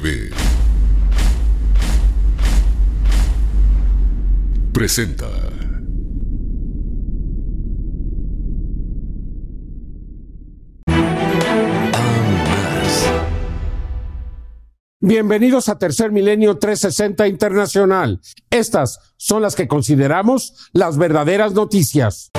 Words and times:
TV 0.00 0.30
presenta 4.72 5.26
Bienvenidos 15.00 15.68
a 15.68 15.78
Tercer 15.78 16.12
Milenio 16.12 16.58
360 16.58 17.26
Internacional. 17.26 18.20
Estas 18.50 19.14
son 19.16 19.42
las 19.42 19.56
que 19.56 19.66
consideramos 19.66 20.70
las 20.72 20.96
verdaderas 20.96 21.54
noticias. 21.54 22.30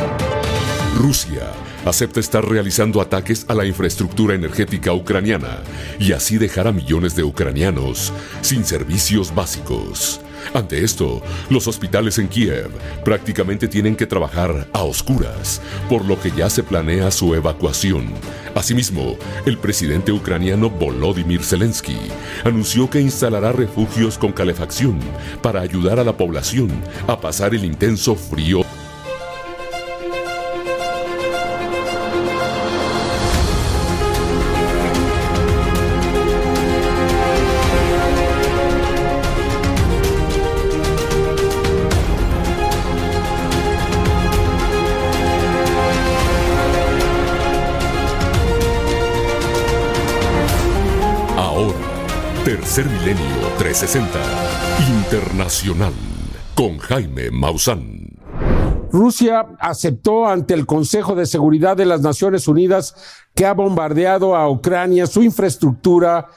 Rusia 0.95 1.51
acepta 1.85 2.19
estar 2.19 2.47
realizando 2.47 3.01
ataques 3.01 3.45
a 3.47 3.53
la 3.53 3.65
infraestructura 3.65 4.35
energética 4.35 4.93
ucraniana 4.93 5.61
y 5.99 6.11
así 6.11 6.37
dejar 6.37 6.67
a 6.67 6.71
millones 6.71 7.15
de 7.15 7.23
ucranianos 7.23 8.13
sin 8.41 8.65
servicios 8.65 9.33
básicos. 9.33 10.21
Ante 10.53 10.83
esto, 10.83 11.21
los 11.49 11.67
hospitales 11.67 12.17
en 12.17 12.27
Kiev 12.27 12.69
prácticamente 13.03 13.67
tienen 13.67 13.95
que 13.95 14.07
trabajar 14.07 14.67
a 14.73 14.83
oscuras, 14.83 15.61
por 15.89 16.05
lo 16.05 16.19
que 16.19 16.31
ya 16.31 16.49
se 16.49 16.63
planea 16.63 17.11
su 17.11 17.35
evacuación. 17.35 18.13
Asimismo, 18.55 19.17
el 19.45 19.57
presidente 19.57 20.11
ucraniano 20.11 20.69
Volodymyr 20.69 21.43
Zelensky 21.43 21.97
anunció 22.43 22.89
que 22.89 23.01
instalará 23.01 23.51
refugios 23.51 24.17
con 24.17 24.31
calefacción 24.31 24.99
para 25.41 25.61
ayudar 25.61 25.99
a 25.99 26.03
la 26.03 26.17
población 26.17 26.69
a 27.07 27.19
pasar 27.19 27.53
el 27.53 27.63
intenso 27.63 28.15
frío. 28.15 28.63
Milenio 52.99 53.47
360 53.57 54.19
Internacional 54.89 55.93
con 56.53 56.79
Jaime 56.79 57.31
Maussan. 57.31 58.09
Rusia 58.91 59.47
aceptó 59.59 60.27
ante 60.27 60.53
el 60.53 60.65
Consejo 60.65 61.15
de 61.15 61.25
Seguridad 61.25 61.77
de 61.77 61.85
las 61.85 62.01
Naciones 62.01 62.47
Unidas 62.47 62.95
que 63.33 63.45
ha 63.45 63.53
bombardeado 63.53 64.35
a 64.35 64.49
Ucrania 64.49 65.07
su 65.07 65.23
infraestructura, 65.23 66.27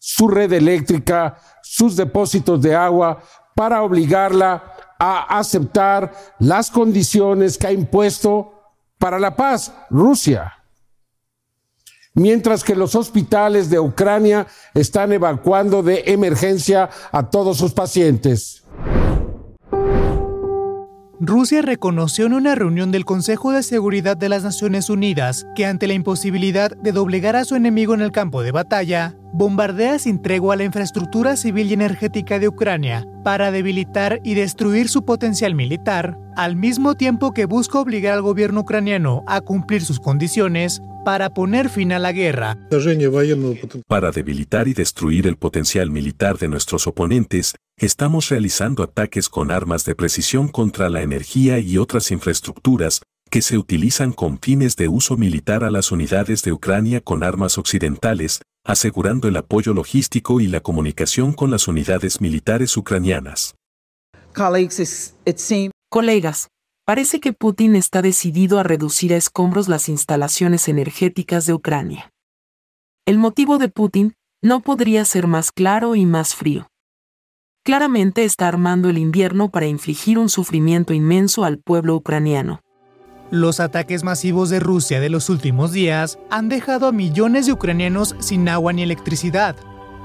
su 0.00 0.26
red 0.26 0.52
eléctrica, 0.52 1.36
sus 1.62 1.94
depósitos 1.94 2.60
de 2.62 2.74
agua, 2.74 3.22
para 3.54 3.82
obligarla 3.82 4.72
a 4.98 5.38
aceptar 5.38 6.12
las 6.40 6.70
condiciones 6.70 7.56
que 7.56 7.68
ha 7.68 7.72
impuesto 7.72 8.54
para 8.98 9.20
la 9.20 9.36
paz 9.36 9.72
Rusia. 9.88 10.57
Mientras 12.18 12.64
que 12.64 12.74
los 12.74 12.96
hospitales 12.96 13.70
de 13.70 13.78
Ucrania 13.78 14.48
están 14.74 15.12
evacuando 15.12 15.84
de 15.84 16.02
emergencia 16.06 16.90
a 17.12 17.30
todos 17.30 17.58
sus 17.58 17.72
pacientes. 17.72 18.64
Rusia 21.20 21.62
reconoció 21.62 22.26
en 22.26 22.32
una 22.32 22.54
reunión 22.54 22.92
del 22.92 23.04
Consejo 23.04 23.50
de 23.50 23.64
Seguridad 23.64 24.16
de 24.16 24.28
las 24.28 24.44
Naciones 24.44 24.88
Unidas 24.88 25.48
que 25.56 25.66
ante 25.66 25.88
la 25.88 25.94
imposibilidad 25.94 26.70
de 26.76 26.92
doblegar 26.92 27.34
a 27.34 27.44
su 27.44 27.56
enemigo 27.56 27.92
en 27.92 28.02
el 28.02 28.12
campo 28.12 28.42
de 28.42 28.52
batalla, 28.52 29.16
bombardea 29.32 29.98
sin 29.98 30.22
tregua 30.22 30.54
la 30.54 30.62
infraestructura 30.62 31.36
civil 31.36 31.70
y 31.70 31.74
energética 31.74 32.38
de 32.38 32.46
Ucrania 32.46 33.04
para 33.24 33.50
debilitar 33.50 34.20
y 34.22 34.34
destruir 34.34 34.88
su 34.88 35.04
potencial 35.04 35.56
militar, 35.56 36.16
al 36.36 36.54
mismo 36.54 36.94
tiempo 36.94 37.32
que 37.32 37.46
busca 37.46 37.80
obligar 37.80 38.14
al 38.14 38.22
gobierno 38.22 38.60
ucraniano 38.60 39.24
a 39.26 39.40
cumplir 39.40 39.84
sus 39.84 39.98
condiciones 39.98 40.80
para 41.04 41.30
poner 41.30 41.68
fin 41.68 41.90
a 41.90 41.98
la 41.98 42.12
guerra. 42.12 42.56
Para 43.88 44.12
debilitar 44.12 44.68
y 44.68 44.74
destruir 44.74 45.26
el 45.26 45.36
potencial 45.36 45.90
militar 45.90 46.38
de 46.38 46.46
nuestros 46.46 46.86
oponentes, 46.86 47.56
estamos 47.78 48.28
realizando 48.28 48.82
ataques 48.82 49.28
con 49.28 49.50
armas 49.50 49.84
de 49.84 49.94
precisión 49.94 50.48
contra 50.48 50.88
la 50.88 51.02
energía 51.02 51.58
y 51.58 51.78
otras 51.78 52.10
infraestructuras 52.10 53.02
que 53.30 53.42
se 53.42 53.58
utilizan 53.58 54.12
con 54.12 54.38
fines 54.38 54.76
de 54.76 54.88
uso 54.88 55.16
militar 55.16 55.62
a 55.62 55.70
las 55.70 55.92
unidades 55.92 56.42
de 56.42 56.52
Ucrania 56.52 57.00
con 57.00 57.22
armas 57.22 57.58
occidentales, 57.58 58.40
asegurando 58.64 59.28
el 59.28 59.36
apoyo 59.36 59.74
logístico 59.74 60.40
y 60.40 60.46
la 60.46 60.60
comunicación 60.60 61.32
con 61.32 61.50
las 61.50 61.68
unidades 61.68 62.20
militares 62.20 62.76
ucranianas. 62.76 63.54
Colegas, 65.90 66.48
parece 66.84 67.20
que 67.20 67.32
Putin 67.32 67.76
está 67.76 68.02
decidido 68.02 68.58
a 68.58 68.62
reducir 68.62 69.12
a 69.12 69.16
escombros 69.16 69.68
las 69.68 69.88
instalaciones 69.88 70.68
energéticas 70.68 71.46
de 71.46 71.54
Ucrania. 71.54 72.10
El 73.06 73.18
motivo 73.18 73.58
de 73.58 73.68
Putin 73.68 74.14
no 74.42 74.60
podría 74.60 75.04
ser 75.04 75.26
más 75.26 75.50
claro 75.52 75.94
y 75.94 76.06
más 76.06 76.34
frío. 76.34 76.68
Claramente 77.68 78.24
está 78.24 78.48
armando 78.48 78.88
el 78.88 78.96
invierno 78.96 79.50
para 79.50 79.66
infligir 79.66 80.18
un 80.18 80.30
sufrimiento 80.30 80.94
inmenso 80.94 81.44
al 81.44 81.58
pueblo 81.58 81.96
ucraniano. 81.96 82.62
Los 83.30 83.60
ataques 83.60 84.04
masivos 84.04 84.48
de 84.48 84.58
Rusia 84.58 85.00
de 85.00 85.10
los 85.10 85.28
últimos 85.28 85.70
días 85.72 86.18
han 86.30 86.48
dejado 86.48 86.86
a 86.86 86.92
millones 86.92 87.44
de 87.44 87.52
ucranianos 87.52 88.16
sin 88.20 88.48
agua 88.48 88.72
ni 88.72 88.84
electricidad. 88.84 89.54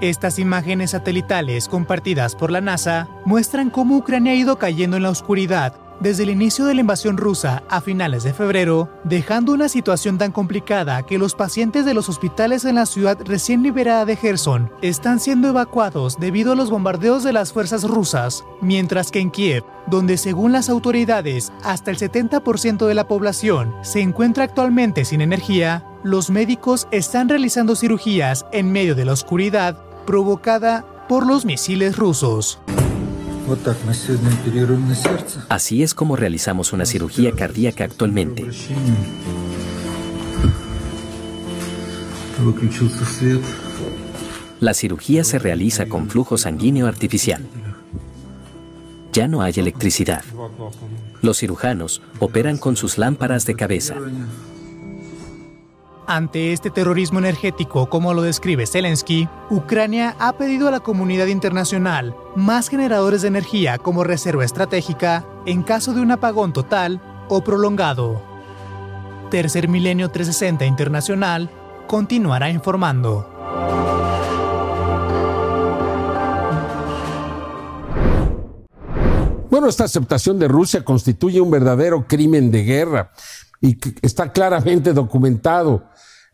Estas 0.02 0.40
imágenes 0.40 0.92
satelitales 0.92 1.70
compartidas 1.70 2.36
por 2.36 2.52
la 2.52 2.60
NASA 2.60 3.08
muestran 3.24 3.70
cómo 3.70 3.96
Ucrania 3.96 4.34
ha 4.34 4.36
ido 4.36 4.58
cayendo 4.58 4.98
en 4.98 5.04
la 5.04 5.12
oscuridad 5.12 5.83
desde 6.00 6.24
el 6.24 6.30
inicio 6.30 6.66
de 6.66 6.74
la 6.74 6.82
invasión 6.82 7.18
rusa 7.18 7.64
a 7.70 7.82
finales 7.82 8.24
de 8.24 8.34
febrero, 8.34 8.90
dejando 9.04 9.54
una 9.54 9.70
situación 9.70 10.18
tan 10.18 10.32
complicada 10.32 11.04
que 11.04 11.18
los 11.18 11.36
pacientes 11.36 11.86
de 11.86 11.94
los 11.94 12.10
hospitales 12.10 12.66
en 12.66 12.76
la 12.76 12.86
ciudad 12.86 13.18
recién 13.26 13.64
liberada 13.64 14.06
de 14.06 14.16
Gerson 14.16 14.72
están 14.82 15.20
siendo 15.20 15.50
evacuados 15.50 16.20
debido 16.20 16.54
a 16.54 16.56
los 16.56 16.70
bombardeos 16.70 17.24
de 17.24 17.34
las 17.34 17.54
fuerzas 17.54 17.84
rusas, 17.84 18.44
mientras 18.62 19.12
que 19.12 19.20
en 19.20 19.32
Kiev, 19.32 19.64
donde 19.88 20.18
según 20.18 20.52
las 20.52 20.70
autoridades 20.70 21.52
hasta 21.64 21.92
el 21.92 21.98
70% 21.98 22.86
de 22.88 22.94
la 22.94 23.08
población 23.08 23.74
se 23.82 24.02
encuentra 24.02 24.44
actualmente 24.44 25.06
sin 25.06 25.22
energía, 25.22 25.86
los 26.04 26.30
médicos 26.30 26.88
están 26.92 27.30
realizando 27.30 27.76
cirugías 27.76 28.46
en 28.52 28.72
medio 28.72 28.96
de 28.96 29.06
la 29.06 29.14
oscuridad 29.14 29.78
provocada 30.06 30.86
por 31.08 31.26
los 31.26 31.46
misiles 31.46 31.98
rusos. 31.98 32.60
Así 35.50 35.84
es 35.84 35.94
como 35.94 36.16
realizamos 36.16 36.74
una 36.74 36.86
cirugía 36.86 37.32
cardíaca 37.32 37.84
actualmente. 37.84 38.46
La 44.60 44.74
cirugía 44.74 45.24
se 45.24 45.40
realiza 45.40 45.88
con 45.88 46.10
flujo 46.10 46.38
sanguíneo 46.38 46.88
artificial. 46.88 47.46
Ya 49.12 49.28
no 49.28 49.42
hay 49.42 49.54
electricidad. 49.58 50.24
Los 51.22 51.40
cirujanos 51.40 52.02
operan 52.20 52.58
con 52.58 52.76
sus 52.76 52.98
lámparas 52.98 53.46
de 53.46 53.56
cabeza. 53.56 53.96
Ante 56.06 56.52
este 56.52 56.70
terrorismo 56.70 57.20
energético, 57.20 57.88
como 57.90 58.14
lo 58.14 58.22
describe 58.22 58.68
Zelensky, 58.68 59.30
Ucrania 59.50 60.18
ha 60.20 60.34
pedido 60.34 60.68
a 60.68 60.72
la 60.72 60.82
comunidad 60.82 61.28
internacional 61.28 62.14
más 62.36 62.68
generadores 62.68 63.22
de 63.22 63.30
energía 63.30 63.78
como 63.78 64.04
reserva 64.04 64.44
estratégica 64.44 65.26
en 65.46 65.64
caso 65.64 65.94
de 65.94 66.02
un 66.02 66.12
apagón 66.12 66.52
total 66.52 67.02
o 67.30 67.42
prolongado. 67.42 68.22
Tercer 69.32 69.70
Milenio 69.70 70.10
360 70.10 70.66
Internacional 70.66 71.50
continuará 71.88 72.50
informando. 72.50 73.30
Bueno, 79.50 79.70
esta 79.70 79.86
aceptación 79.86 80.38
de 80.38 80.50
Rusia 80.50 80.84
constituye 80.84 81.40
un 81.40 81.50
verdadero 81.50 82.06
crimen 82.08 82.52
de 82.52 82.64
guerra 82.64 83.12
y 83.64 83.78
está 84.02 84.32
claramente 84.34 84.92
documentado. 84.92 85.86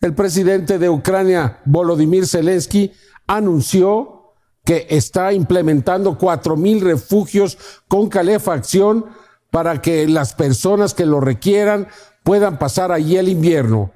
El 0.01 0.15
presidente 0.15 0.79
de 0.79 0.89
Ucrania, 0.89 1.59
Volodymyr 1.63 2.25
Zelensky, 2.25 2.91
anunció 3.27 4.33
que 4.65 4.87
está 4.89 5.31
implementando 5.31 6.17
cuatro 6.17 6.57
mil 6.57 6.81
refugios 6.81 7.57
con 7.87 8.09
calefacción 8.09 9.05
para 9.51 9.79
que 9.79 10.07
las 10.07 10.33
personas 10.33 10.95
que 10.95 11.05
lo 11.05 11.21
requieran 11.21 11.87
puedan 12.23 12.57
pasar 12.57 12.91
allí 12.91 13.15
el 13.17 13.29
invierno. 13.29 13.91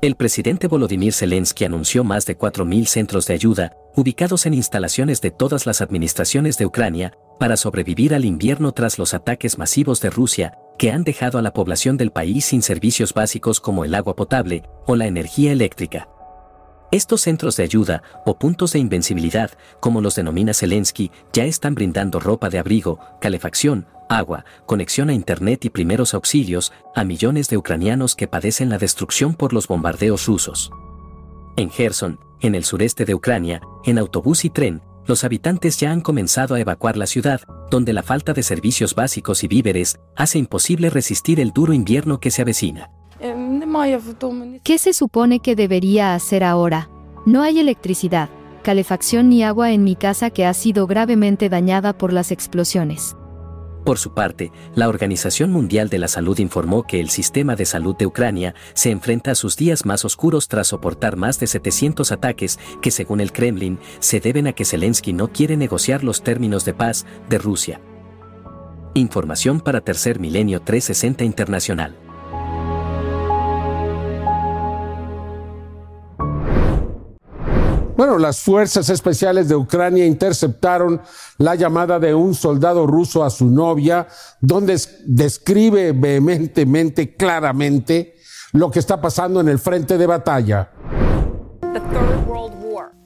El 0.00 0.16
presidente 0.16 0.68
Volodymyr 0.68 1.12
Zelensky 1.12 1.64
anunció 1.64 2.02
más 2.02 2.26
de 2.26 2.36
4.000 2.36 2.86
centros 2.86 3.26
de 3.26 3.34
ayuda, 3.34 3.72
ubicados 3.96 4.44
en 4.44 4.52
instalaciones 4.52 5.22
de 5.22 5.30
todas 5.30 5.64
las 5.64 5.80
administraciones 5.80 6.58
de 6.58 6.66
Ucrania, 6.66 7.16
para 7.40 7.56
sobrevivir 7.56 8.14
al 8.14 8.26
invierno 8.26 8.72
tras 8.72 8.98
los 8.98 9.14
ataques 9.14 9.56
masivos 9.56 10.02
de 10.02 10.10
Rusia, 10.10 10.58
que 10.78 10.90
han 10.90 11.04
dejado 11.04 11.38
a 11.38 11.42
la 11.42 11.52
población 11.52 11.96
del 11.96 12.10
país 12.10 12.46
sin 12.46 12.62
servicios 12.62 13.14
básicos 13.14 13.60
como 13.60 13.84
el 13.84 13.94
agua 13.94 14.16
potable 14.16 14.64
o 14.86 14.96
la 14.96 15.06
energía 15.06 15.52
eléctrica. 15.52 16.08
Estos 16.90 17.22
centros 17.22 17.56
de 17.56 17.64
ayuda 17.64 18.02
o 18.24 18.38
puntos 18.38 18.72
de 18.72 18.78
invencibilidad, 18.78 19.50
como 19.80 20.00
los 20.00 20.14
denomina 20.14 20.54
Zelensky, 20.54 21.10
ya 21.32 21.44
están 21.44 21.74
brindando 21.74 22.20
ropa 22.20 22.50
de 22.50 22.58
abrigo, 22.58 23.00
calefacción, 23.20 23.86
agua, 24.08 24.44
conexión 24.66 25.10
a 25.10 25.14
Internet 25.14 25.64
y 25.64 25.70
primeros 25.70 26.14
auxilios 26.14 26.72
a 26.94 27.04
millones 27.04 27.48
de 27.48 27.56
ucranianos 27.56 28.14
que 28.14 28.28
padecen 28.28 28.68
la 28.68 28.78
destrucción 28.78 29.34
por 29.34 29.52
los 29.52 29.66
bombardeos 29.66 30.26
rusos. 30.26 30.70
En 31.56 31.70
Gerson, 31.70 32.20
en 32.40 32.54
el 32.54 32.64
sureste 32.64 33.04
de 33.04 33.14
Ucrania, 33.14 33.60
en 33.84 33.98
autobús 33.98 34.44
y 34.44 34.50
tren, 34.50 34.82
los 35.06 35.24
habitantes 35.24 35.78
ya 35.78 35.90
han 35.90 36.00
comenzado 36.00 36.54
a 36.54 36.60
evacuar 36.60 36.96
la 36.96 37.06
ciudad, 37.06 37.40
donde 37.70 37.92
la 37.92 38.02
falta 38.02 38.32
de 38.32 38.42
servicios 38.42 38.94
básicos 38.94 39.44
y 39.44 39.48
víveres 39.48 39.98
hace 40.16 40.38
imposible 40.38 40.90
resistir 40.90 41.40
el 41.40 41.52
duro 41.52 41.72
invierno 41.72 42.20
que 42.20 42.30
se 42.30 42.42
avecina. 42.42 42.90
¿Qué 44.62 44.78
se 44.78 44.92
supone 44.92 45.40
que 45.40 45.56
debería 45.56 46.14
hacer 46.14 46.44
ahora? 46.44 46.88
No 47.26 47.42
hay 47.42 47.58
electricidad, 47.58 48.28
calefacción 48.62 49.28
ni 49.28 49.42
agua 49.42 49.72
en 49.72 49.84
mi 49.84 49.96
casa 49.96 50.30
que 50.30 50.46
ha 50.46 50.54
sido 50.54 50.86
gravemente 50.86 51.48
dañada 51.48 51.96
por 51.96 52.12
las 52.12 52.30
explosiones. 52.30 53.16
Por 53.84 53.98
su 53.98 54.14
parte, 54.14 54.50
la 54.74 54.88
Organización 54.88 55.52
Mundial 55.52 55.90
de 55.90 55.98
la 55.98 56.08
Salud 56.08 56.38
informó 56.38 56.84
que 56.86 57.00
el 57.00 57.10
sistema 57.10 57.54
de 57.54 57.66
salud 57.66 57.94
de 57.96 58.06
Ucrania 58.06 58.54
se 58.72 58.90
enfrenta 58.90 59.32
a 59.32 59.34
sus 59.34 59.56
días 59.56 59.84
más 59.84 60.06
oscuros 60.06 60.48
tras 60.48 60.68
soportar 60.68 61.16
más 61.16 61.38
de 61.38 61.46
700 61.46 62.10
ataques 62.10 62.58
que, 62.80 62.90
según 62.90 63.20
el 63.20 63.32
Kremlin, 63.32 63.78
se 63.98 64.20
deben 64.20 64.46
a 64.46 64.54
que 64.54 64.64
Zelensky 64.64 65.12
no 65.12 65.28
quiere 65.28 65.58
negociar 65.58 66.02
los 66.02 66.22
términos 66.22 66.64
de 66.64 66.72
paz 66.72 67.04
de 67.28 67.36
Rusia. 67.38 67.80
Información 68.94 69.60
para 69.60 69.82
Tercer 69.82 70.18
Milenio 70.18 70.62
360 70.62 71.24
Internacional. 71.24 72.03
Bueno, 77.96 78.18
las 78.18 78.40
fuerzas 78.40 78.88
especiales 78.90 79.48
de 79.48 79.54
Ucrania 79.54 80.04
interceptaron 80.04 81.00
la 81.38 81.54
llamada 81.54 82.00
de 82.00 82.12
un 82.12 82.34
soldado 82.34 82.88
ruso 82.88 83.22
a 83.22 83.30
su 83.30 83.48
novia, 83.48 84.08
donde 84.40 84.80
describe 85.06 85.92
vehementemente, 85.92 87.14
claramente, 87.14 88.14
lo 88.52 88.70
que 88.70 88.80
está 88.80 89.00
pasando 89.00 89.40
en 89.40 89.48
el 89.48 89.60
frente 89.60 89.96
de 89.96 90.06
batalla. 90.06 90.72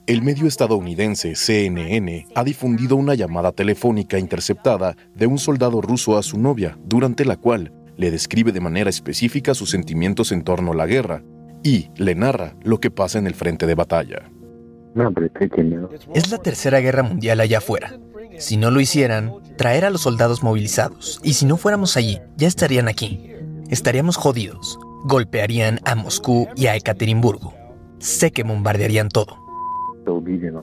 El 0.07 0.23
medio 0.23 0.47
estadounidense 0.47 1.35
CNN 1.35 2.25
ha 2.33 2.43
difundido 2.43 2.95
una 2.95 3.13
llamada 3.13 3.51
telefónica 3.51 4.17
interceptada 4.17 4.95
de 5.13 5.27
un 5.27 5.37
soldado 5.37 5.81
ruso 5.81 6.17
a 6.17 6.23
su 6.23 6.39
novia, 6.39 6.79
durante 6.83 7.25
la 7.25 7.37
cual 7.37 7.71
le 7.95 8.09
describe 8.09 8.51
de 8.51 8.59
manera 8.59 8.89
específica 8.89 9.53
sus 9.53 9.69
sentimientos 9.69 10.31
en 10.31 10.43
torno 10.43 10.71
a 10.71 10.75
la 10.75 10.87
guerra 10.87 11.23
y 11.63 11.91
le 11.95 12.15
narra 12.15 12.55
lo 12.63 12.79
que 12.79 12.89
pasa 12.89 13.19
en 13.19 13.27
el 13.27 13.35
frente 13.35 13.67
de 13.67 13.75
batalla. 13.75 14.31
Es 16.13 16.31
la 16.31 16.37
tercera 16.39 16.79
guerra 16.79 17.03
mundial 17.03 17.39
allá 17.39 17.59
afuera. 17.59 17.99
Si 18.37 18.57
no 18.57 18.71
lo 18.71 18.79
hicieran, 18.79 19.33
traer 19.57 19.85
a 19.85 19.89
los 19.89 20.01
soldados 20.01 20.43
movilizados. 20.43 21.19
Y 21.23 21.33
si 21.33 21.45
no 21.45 21.57
fuéramos 21.57 21.97
allí, 21.97 22.19
ya 22.37 22.47
estarían 22.47 22.87
aquí. 22.87 23.33
Estaríamos 23.69 24.17
jodidos. 24.17 24.79
Golpearían 25.03 25.79
a 25.85 25.95
Moscú 25.95 26.47
y 26.55 26.67
a 26.67 26.75
Ekaterimburgo. 26.75 27.53
Sé 27.99 28.31
que 28.31 28.43
bombardearían 28.43 29.09
todo. 29.09 29.37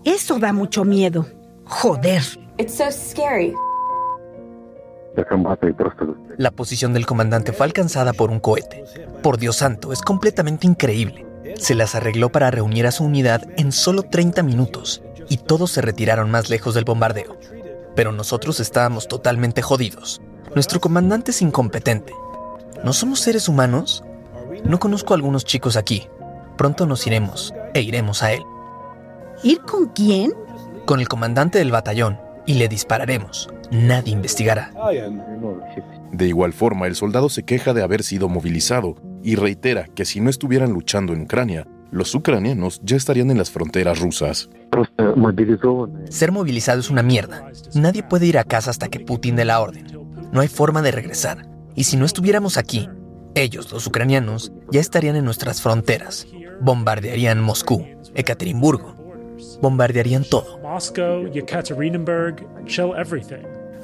Eso 0.05 0.39
da 0.39 0.53
mucho 0.53 0.85
miedo. 0.85 1.27
Joder. 1.65 2.23
La 6.39 6.51
posición 6.51 6.93
del 6.93 7.07
comandante 7.07 7.53
fue 7.53 7.67
alcanzada 7.67 8.13
por 8.13 8.31
un 8.31 8.41
cohete. 8.41 8.85
Por 9.23 9.39
Dios 9.39 9.57
santo, 9.57 9.93
es 9.93 10.01
completamente 10.03 10.67
increíble. 10.67 11.26
Se 11.59 11.75
las 11.75 11.95
arregló 11.95 12.31
para 12.31 12.51
reunir 12.51 12.87
a 12.87 12.93
su 12.93 13.05
unidad 13.05 13.43
en 13.57 13.73
solo 13.73 14.03
30 14.03 14.43
minutos 14.43 15.03
y 15.29 15.39
todos 15.39 15.71
se 15.71 15.81
retiraron 15.81 16.31
más 16.31 16.51
lejos 16.51 16.75
del 16.75 16.85
bombardeo. 16.85 17.39
Pero 17.95 18.13
nosotros 18.13 18.61
estábamos 18.61 19.09
totalmente 19.09 19.63
jodidos. 19.63 20.21
Nuestro 20.55 20.81
comandante 20.81 21.31
es 21.31 21.43
incompetente. 21.43 22.13
¿No 22.85 22.93
somos 22.93 23.21
seres 23.21 23.49
humanos? 23.49 24.05
No 24.65 24.79
conozco 24.79 25.15
a 25.15 25.17
algunos 25.17 25.45
chicos 25.45 25.77
aquí. 25.77 26.07
Pronto 26.57 26.87
nos 26.87 27.07
iremos 27.07 27.55
e 27.75 27.81
iremos 27.81 28.23
a 28.23 28.33
él. 28.33 28.43
¿Ir 29.43 29.61
con 29.61 29.89
quién? 29.89 30.33
Con 30.85 31.01
el 31.01 31.09
comandante 31.09 31.59
del 31.59 31.71
batallón 31.71 32.19
y 32.47 32.55
le 32.55 32.69
dispararemos. 32.69 33.49
Nadie 33.71 34.13
investigará. 34.13 34.73
De 36.13 36.29
igual 36.29 36.53
forma, 36.53 36.87
el 36.87 36.95
soldado 36.95 37.29
se 37.29 37.43
queja 37.43 37.75
de 37.75 37.83
haber 37.83 38.03
sido 38.03 38.29
movilizado 38.29 38.95
y 39.23 39.37
reitera 39.37 39.87
que 39.95 40.05
si 40.05 40.21
no 40.21 40.31
estuvieran 40.31 40.73
luchando 40.73 41.13
en 41.13 41.23
Ucrania, 41.23 41.67
los 41.91 42.15
ucranianos 42.15 42.81
ya 42.83 42.97
estarían 42.97 43.31
en 43.31 43.39
las 43.39 43.51
fronteras 43.51 44.01
rusas. 44.01 44.51
Ser 46.11 46.33
movilizado 46.33 46.81
es 46.81 46.91
una 46.91 47.03
mierda. 47.03 47.51
Nadie 47.75 48.03
puede 48.03 48.27
ir 48.27 48.39
a 48.39 48.45
casa 48.45 48.71
hasta 48.71 48.89
que 48.89 49.01
Putin 49.01 49.37
dé 49.37 49.45
la 49.45 49.61
orden. 49.61 49.87
No 50.33 50.41
hay 50.41 50.49
forma 50.49 50.83
de 50.83 50.93
regresar. 50.93 51.49
Y 51.75 51.85
si 51.85 51.97
no 51.97 52.05
estuviéramos 52.05 52.57
aquí, 52.57 52.89
ellos, 53.35 53.71
los 53.73 53.87
ucranianos, 53.87 54.53
ya 54.71 54.81
estarían 54.81 55.17
en 55.17 55.25
nuestras 55.25 55.63
fronteras. 55.63 56.27
Bombardearían 56.61 57.41
Moscú, 57.41 57.87
Ekaterimburgo. 58.15 58.95
Bombardearían 59.61 60.25
todo. 60.25 60.59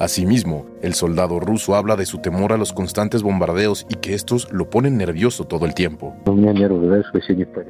Asimismo, 0.03 0.67
el 0.83 0.95
soldado 0.95 1.39
ruso 1.39 1.77
habla 1.77 1.95
de 1.95 2.07
su 2.07 2.19
temor 2.19 2.53
a 2.53 2.57
los 2.57 2.73
constantes 2.73 3.23
bombardeos 3.23 3.87
y 3.89 3.95
que 3.95 4.15
estos 4.15 4.51
lo 4.51 4.69
ponen 4.69 4.97
nervioso 4.97 5.45
todo 5.45 5.65
el 5.65 5.75
tiempo. 5.75 6.17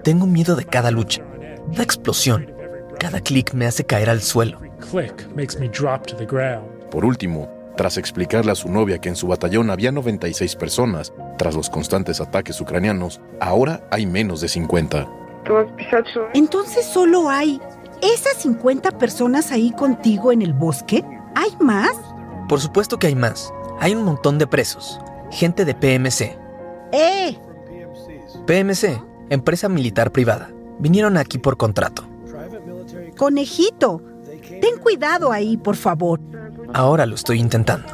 Tengo 0.02 0.26
miedo 0.26 0.56
de 0.56 0.64
cada 0.64 0.90
lucha, 0.90 1.22
cada 1.72 1.82
explosión, 1.82 2.50
cada 2.98 3.20
clic 3.20 3.52
me 3.52 3.66
hace 3.66 3.84
caer 3.84 4.08
al 4.08 4.22
suelo. 4.22 4.60
Por 6.90 7.04
último, 7.04 7.50
tras 7.76 7.98
explicarle 7.98 8.52
a 8.52 8.54
su 8.54 8.70
novia 8.70 8.96
que 8.96 9.10
en 9.10 9.16
su 9.16 9.26
batallón 9.26 9.68
había 9.68 9.92
96 9.92 10.56
personas, 10.56 11.12
tras 11.36 11.54
los 11.54 11.68
constantes 11.68 12.18
ataques 12.22 12.58
ucranianos, 12.62 13.20
ahora 13.40 13.86
hay 13.90 14.06
menos 14.06 14.40
de 14.40 14.48
50. 14.48 15.06
Entonces 16.32 16.86
solo 16.86 17.28
hay 17.28 17.60
esas 18.00 18.38
50 18.38 18.92
personas 18.92 19.52
ahí 19.52 19.70
contigo 19.72 20.32
en 20.32 20.40
el 20.40 20.54
bosque. 20.54 21.04
¿Hay 21.34 21.50
más? 21.60 22.11
Por 22.52 22.60
supuesto 22.60 22.98
que 22.98 23.06
hay 23.06 23.14
más. 23.14 23.50
Hay 23.80 23.94
un 23.94 24.04
montón 24.04 24.36
de 24.36 24.46
presos. 24.46 25.00
Gente 25.30 25.64
de 25.64 25.74
PMC. 25.74 26.36
¡Eh! 26.92 27.38
PMC, 28.46 29.02
empresa 29.30 29.70
militar 29.70 30.12
privada. 30.12 30.50
Vinieron 30.78 31.16
aquí 31.16 31.38
por 31.38 31.56
contrato. 31.56 32.06
Conejito, 33.16 34.02
ten 34.60 34.76
cuidado 34.82 35.32
ahí, 35.32 35.56
por 35.56 35.76
favor. 35.76 36.20
Ahora 36.74 37.06
lo 37.06 37.14
estoy 37.14 37.40
intentando. 37.40 37.88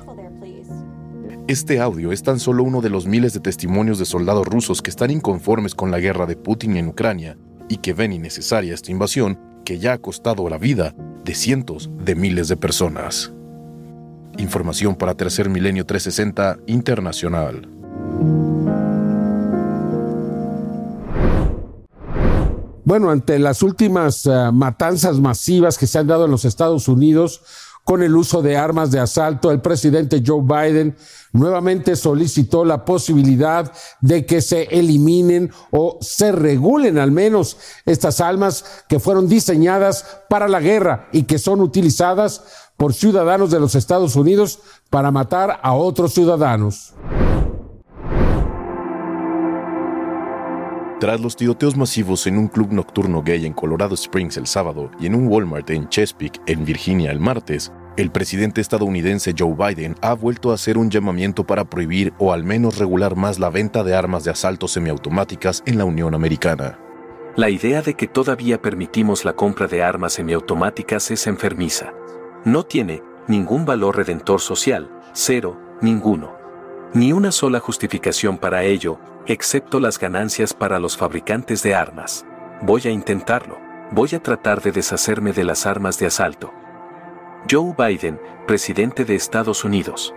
Este 1.46 1.78
audio 1.78 2.10
es 2.10 2.24
tan 2.24 2.40
solo 2.40 2.64
uno 2.64 2.80
de 2.80 2.90
los 2.90 3.06
miles 3.06 3.34
de 3.34 3.38
testimonios 3.38 4.00
de 4.00 4.06
soldados 4.06 4.44
rusos 4.44 4.82
que 4.82 4.90
están 4.90 5.12
inconformes 5.12 5.76
con 5.76 5.92
la 5.92 6.00
guerra 6.00 6.26
de 6.26 6.34
Putin 6.34 6.76
en 6.78 6.88
Ucrania 6.88 7.38
y 7.68 7.76
que 7.76 7.92
ven 7.92 8.12
innecesaria 8.12 8.74
esta 8.74 8.90
invasión 8.90 9.38
que 9.64 9.78
ya 9.78 9.92
ha 9.92 9.98
costado 9.98 10.48
la 10.48 10.58
vida 10.58 10.96
de 11.22 11.36
cientos 11.36 11.90
de 11.96 12.16
miles 12.16 12.48
de 12.48 12.56
personas. 12.56 13.32
Información 14.38 14.96
para 14.96 15.14
Tercer 15.14 15.48
Milenio 15.50 15.84
360 15.84 16.60
Internacional. 16.66 17.68
Bueno, 22.84 23.10
ante 23.10 23.38
las 23.38 23.62
últimas 23.62 24.24
uh, 24.24 24.50
matanzas 24.50 25.20
masivas 25.20 25.76
que 25.76 25.86
se 25.86 25.98
han 25.98 26.06
dado 26.06 26.24
en 26.24 26.30
los 26.30 26.46
Estados 26.46 26.88
Unidos 26.88 27.42
con 27.88 28.02
el 28.02 28.14
uso 28.16 28.42
de 28.42 28.54
armas 28.54 28.90
de 28.90 29.00
asalto, 29.00 29.50
el 29.50 29.62
presidente 29.62 30.22
Joe 30.22 30.42
Biden 30.42 30.94
nuevamente 31.32 31.96
solicitó 31.96 32.62
la 32.62 32.84
posibilidad 32.84 33.72
de 34.02 34.26
que 34.26 34.42
se 34.42 34.64
eliminen 34.64 35.50
o 35.70 35.96
se 36.02 36.30
regulen 36.32 36.98
al 36.98 37.12
menos 37.12 37.56
estas 37.86 38.20
armas 38.20 38.84
que 38.90 39.00
fueron 39.00 39.26
diseñadas 39.26 40.04
para 40.28 40.48
la 40.48 40.60
guerra 40.60 41.08
y 41.12 41.22
que 41.22 41.38
son 41.38 41.62
utilizadas 41.62 42.42
por 42.76 42.92
ciudadanos 42.92 43.50
de 43.50 43.58
los 43.58 43.74
Estados 43.74 44.16
Unidos 44.16 44.58
para 44.90 45.10
matar 45.10 45.58
a 45.62 45.72
otros 45.72 46.12
ciudadanos. 46.12 46.92
Tras 51.00 51.20
los 51.20 51.36
tiroteos 51.36 51.76
masivos 51.76 52.26
en 52.26 52.36
un 52.36 52.48
club 52.48 52.72
nocturno 52.72 53.22
gay 53.22 53.46
en 53.46 53.52
Colorado 53.52 53.94
Springs 53.94 54.36
el 54.36 54.48
sábado 54.48 54.90
y 54.98 55.06
en 55.06 55.14
un 55.14 55.28
Walmart 55.28 55.70
en 55.70 55.88
Chesapeake, 55.88 56.40
en 56.46 56.64
Virginia, 56.64 57.12
el 57.12 57.20
martes, 57.20 57.70
el 57.98 58.12
presidente 58.12 58.60
estadounidense 58.60 59.34
Joe 59.36 59.54
Biden 59.54 59.96
ha 60.02 60.14
vuelto 60.14 60.52
a 60.52 60.54
hacer 60.54 60.78
un 60.78 60.88
llamamiento 60.88 61.44
para 61.44 61.64
prohibir 61.64 62.12
o 62.18 62.32
al 62.32 62.44
menos 62.44 62.78
regular 62.78 63.16
más 63.16 63.40
la 63.40 63.50
venta 63.50 63.82
de 63.82 63.96
armas 63.96 64.22
de 64.22 64.30
asalto 64.30 64.68
semiautomáticas 64.68 65.64
en 65.66 65.78
la 65.78 65.84
Unión 65.84 66.14
Americana. 66.14 66.78
La 67.34 67.50
idea 67.50 67.82
de 67.82 67.94
que 67.94 68.06
todavía 68.06 68.62
permitimos 68.62 69.24
la 69.24 69.32
compra 69.32 69.66
de 69.66 69.82
armas 69.82 70.12
semiautomáticas 70.12 71.10
es 71.10 71.26
enfermiza. 71.26 71.92
No 72.44 72.62
tiene 72.62 73.02
ningún 73.26 73.64
valor 73.64 73.96
redentor 73.96 74.40
social, 74.40 74.88
cero, 75.12 75.60
ninguno. 75.80 76.36
Ni 76.94 77.12
una 77.12 77.32
sola 77.32 77.58
justificación 77.58 78.38
para 78.38 78.62
ello, 78.62 79.00
excepto 79.26 79.80
las 79.80 79.98
ganancias 79.98 80.54
para 80.54 80.78
los 80.78 80.96
fabricantes 80.96 81.64
de 81.64 81.74
armas. 81.74 82.24
Voy 82.62 82.82
a 82.84 82.90
intentarlo. 82.90 83.58
voy 83.90 84.10
a 84.14 84.22
tratar 84.22 84.60
de 84.62 84.70
deshacerme 84.70 85.32
de 85.32 85.44
las 85.44 85.66
armas 85.66 85.98
de 85.98 86.06
asalto. 86.06 86.52
Joe 87.50 87.72
Biden, 87.78 88.20
presidente 88.46 89.04
de 89.04 89.14
Estados 89.14 89.64
Unidos. 89.64 90.12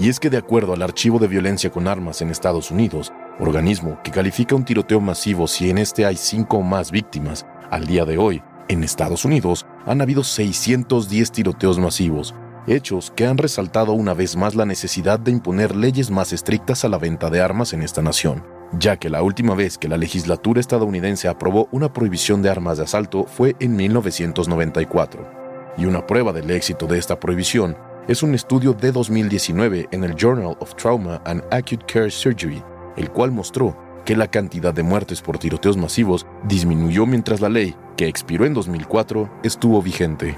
Y 0.00 0.08
es 0.08 0.18
que 0.18 0.30
de 0.30 0.38
acuerdo 0.38 0.72
al 0.72 0.82
Archivo 0.82 1.18
de 1.18 1.28
Violencia 1.28 1.70
con 1.70 1.86
Armas 1.86 2.22
en 2.22 2.30
Estados 2.30 2.70
Unidos, 2.70 3.12
organismo 3.38 4.00
que 4.02 4.10
califica 4.10 4.54
un 4.54 4.64
tiroteo 4.64 5.00
masivo 5.00 5.46
si 5.46 5.68
en 5.68 5.78
este 5.78 6.06
hay 6.06 6.16
cinco 6.16 6.58
o 6.58 6.62
más 6.62 6.90
víctimas, 6.90 7.46
al 7.70 7.86
día 7.86 8.04
de 8.04 8.16
hoy, 8.16 8.42
en 8.68 8.82
Estados 8.82 9.24
Unidos, 9.24 9.66
han 9.84 10.00
habido 10.00 10.24
610 10.24 11.32
tiroteos 11.32 11.78
masivos, 11.78 12.34
hechos 12.66 13.12
que 13.14 13.26
han 13.26 13.36
resaltado 13.36 13.92
una 13.92 14.14
vez 14.14 14.34
más 14.34 14.54
la 14.54 14.64
necesidad 14.64 15.20
de 15.20 15.32
imponer 15.32 15.76
leyes 15.76 16.10
más 16.10 16.32
estrictas 16.32 16.84
a 16.84 16.88
la 16.88 16.98
venta 16.98 17.28
de 17.28 17.42
armas 17.42 17.74
en 17.74 17.82
esta 17.82 18.00
nación, 18.00 18.42
ya 18.78 18.96
que 18.96 19.10
la 19.10 19.22
última 19.22 19.54
vez 19.54 19.76
que 19.76 19.88
la 19.88 19.98
legislatura 19.98 20.60
estadounidense 20.60 21.28
aprobó 21.28 21.68
una 21.72 21.92
prohibición 21.92 22.40
de 22.40 22.50
armas 22.50 22.78
de 22.78 22.84
asalto 22.84 23.24
fue 23.24 23.54
en 23.60 23.76
1994. 23.76 25.41
Y 25.76 25.86
una 25.86 26.06
prueba 26.06 26.32
del 26.32 26.50
éxito 26.50 26.86
de 26.86 26.98
esta 26.98 27.18
prohibición 27.18 27.76
es 28.08 28.22
un 28.22 28.34
estudio 28.34 28.74
de 28.74 28.92
2019 28.92 29.88
en 29.90 30.04
el 30.04 30.14
Journal 30.14 30.56
of 30.60 30.74
Trauma 30.74 31.22
and 31.24 31.42
Acute 31.50 31.84
Care 31.86 32.10
Surgery, 32.10 32.62
el 32.96 33.10
cual 33.10 33.30
mostró 33.30 33.76
que 34.04 34.16
la 34.16 34.26
cantidad 34.26 34.74
de 34.74 34.82
muertes 34.82 35.22
por 35.22 35.38
tiroteos 35.38 35.76
masivos 35.76 36.26
disminuyó 36.44 37.06
mientras 37.06 37.40
la 37.40 37.48
ley, 37.48 37.76
que 37.96 38.08
expiró 38.08 38.44
en 38.44 38.54
2004, 38.54 39.30
estuvo 39.44 39.80
vigente. 39.80 40.36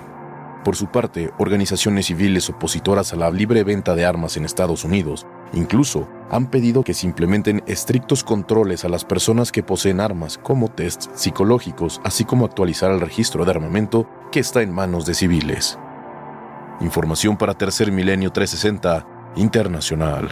Por 0.63 0.77
su 0.77 0.87
parte, 0.87 1.31
organizaciones 1.39 2.07
civiles 2.07 2.49
opositoras 2.49 3.13
a 3.13 3.17
la 3.17 3.31
libre 3.31 3.65
venta 3.65 3.95
de 3.95 4.05
armas 4.05 4.37
en 4.37 4.45
Estados 4.45 4.85
Unidos 4.85 5.27
incluso 5.55 6.09
han 6.31 6.51
pedido 6.51 6.83
que 6.83 6.95
se 6.95 7.07
implementen 7.07 7.63
estrictos 7.67 8.25
controles 8.25 8.85
a 8.85 8.89
las 8.89 9.05
personas 9.05 9.53
que 9.53 9.63
poseen 9.63 10.01
armas 10.01 10.39
como 10.39 10.69
tests 10.69 11.11
psicológicos, 11.15 12.01
así 12.05 12.25
como 12.25 12.45
actualizar 12.45 12.91
el 12.91 13.01
registro 13.01 13.45
de 13.45 13.53
armamento 13.53 14.09
que 14.33 14.41
está 14.41 14.63
en 14.63 14.73
manos 14.73 15.07
de 15.07 15.15
civiles. 15.15 15.79
Información 16.81 17.37
para 17.37 17.55
Tercer 17.55 17.93
Milenio 17.93 18.33
360 18.33 19.07
Internacional. 19.37 20.29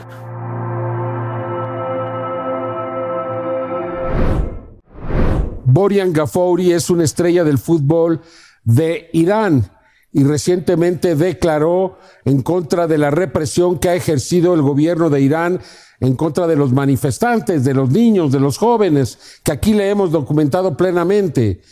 Borian 5.65 6.13
Gafouri 6.13 6.73
es 6.73 6.91
una 6.91 7.05
estrella 7.05 7.45
del 7.45 7.59
fútbol 7.59 8.21
de 8.65 9.09
Irán 9.13 9.71
y 10.13 10.25
recientemente 10.25 11.17
declaró 11.17 11.99
en 12.25 12.43
contra 12.43 12.87
de 12.87 12.99
la 12.99 13.11
represión 13.11 13.79
que 13.79 13.89
ha 13.89 13.95
ejercido 13.95 14.55
el 14.55 14.63
gobierno 14.63 15.09
de 15.09 15.23
Irán 15.23 15.61
en 16.01 16.17
contra 16.17 16.47
de 16.47 16.57
los 16.57 16.73
manifestantes, 16.73 17.65
de 17.65 17.75
los 17.75 17.91
niños, 17.91 18.33
de 18.33 18.41
los 18.41 18.59
jóvenes, 18.59 19.41
que 19.45 19.53
aquí 19.53 19.73
le 19.73 19.89
hemos 19.89 20.11
documentado 20.11 20.77
plenamente. 20.77 21.63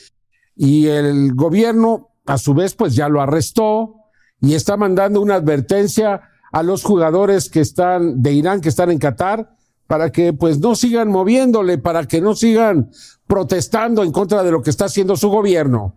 Y 0.56 0.87
el 0.87 1.35
gobierno, 1.35 2.11
a 2.26 2.38
su 2.38 2.54
vez, 2.54 2.75
pues 2.75 2.94
ya 2.94 3.09
lo 3.09 3.20
arrestó 3.20 3.97
y 4.40 4.54
está 4.54 4.76
mandando 4.76 5.20
una 5.20 5.35
advertencia 5.35 6.23
a 6.52 6.62
los 6.62 6.82
jugadores 6.85 7.50
que 7.50 7.61
están 7.61 8.23
de 8.23 8.32
Irán, 8.32 8.61
que 8.61 8.68
están 8.68 8.90
en 8.90 8.99
Qatar, 8.99 9.56
para 9.87 10.12
que 10.12 10.32
pues 10.32 10.61
no 10.61 10.76
sigan 10.76 11.09
moviéndole, 11.09 11.78
para 11.78 12.06
que 12.06 12.20
no 12.20 12.37
sigan 12.37 12.90
protestando 13.26 14.04
en 14.04 14.12
contra 14.12 14.44
de 14.44 14.52
lo 14.52 14.62
que 14.62 14.70
está 14.70 14.85
haciendo 14.85 15.16
su 15.16 15.28
gobierno. 15.28 15.94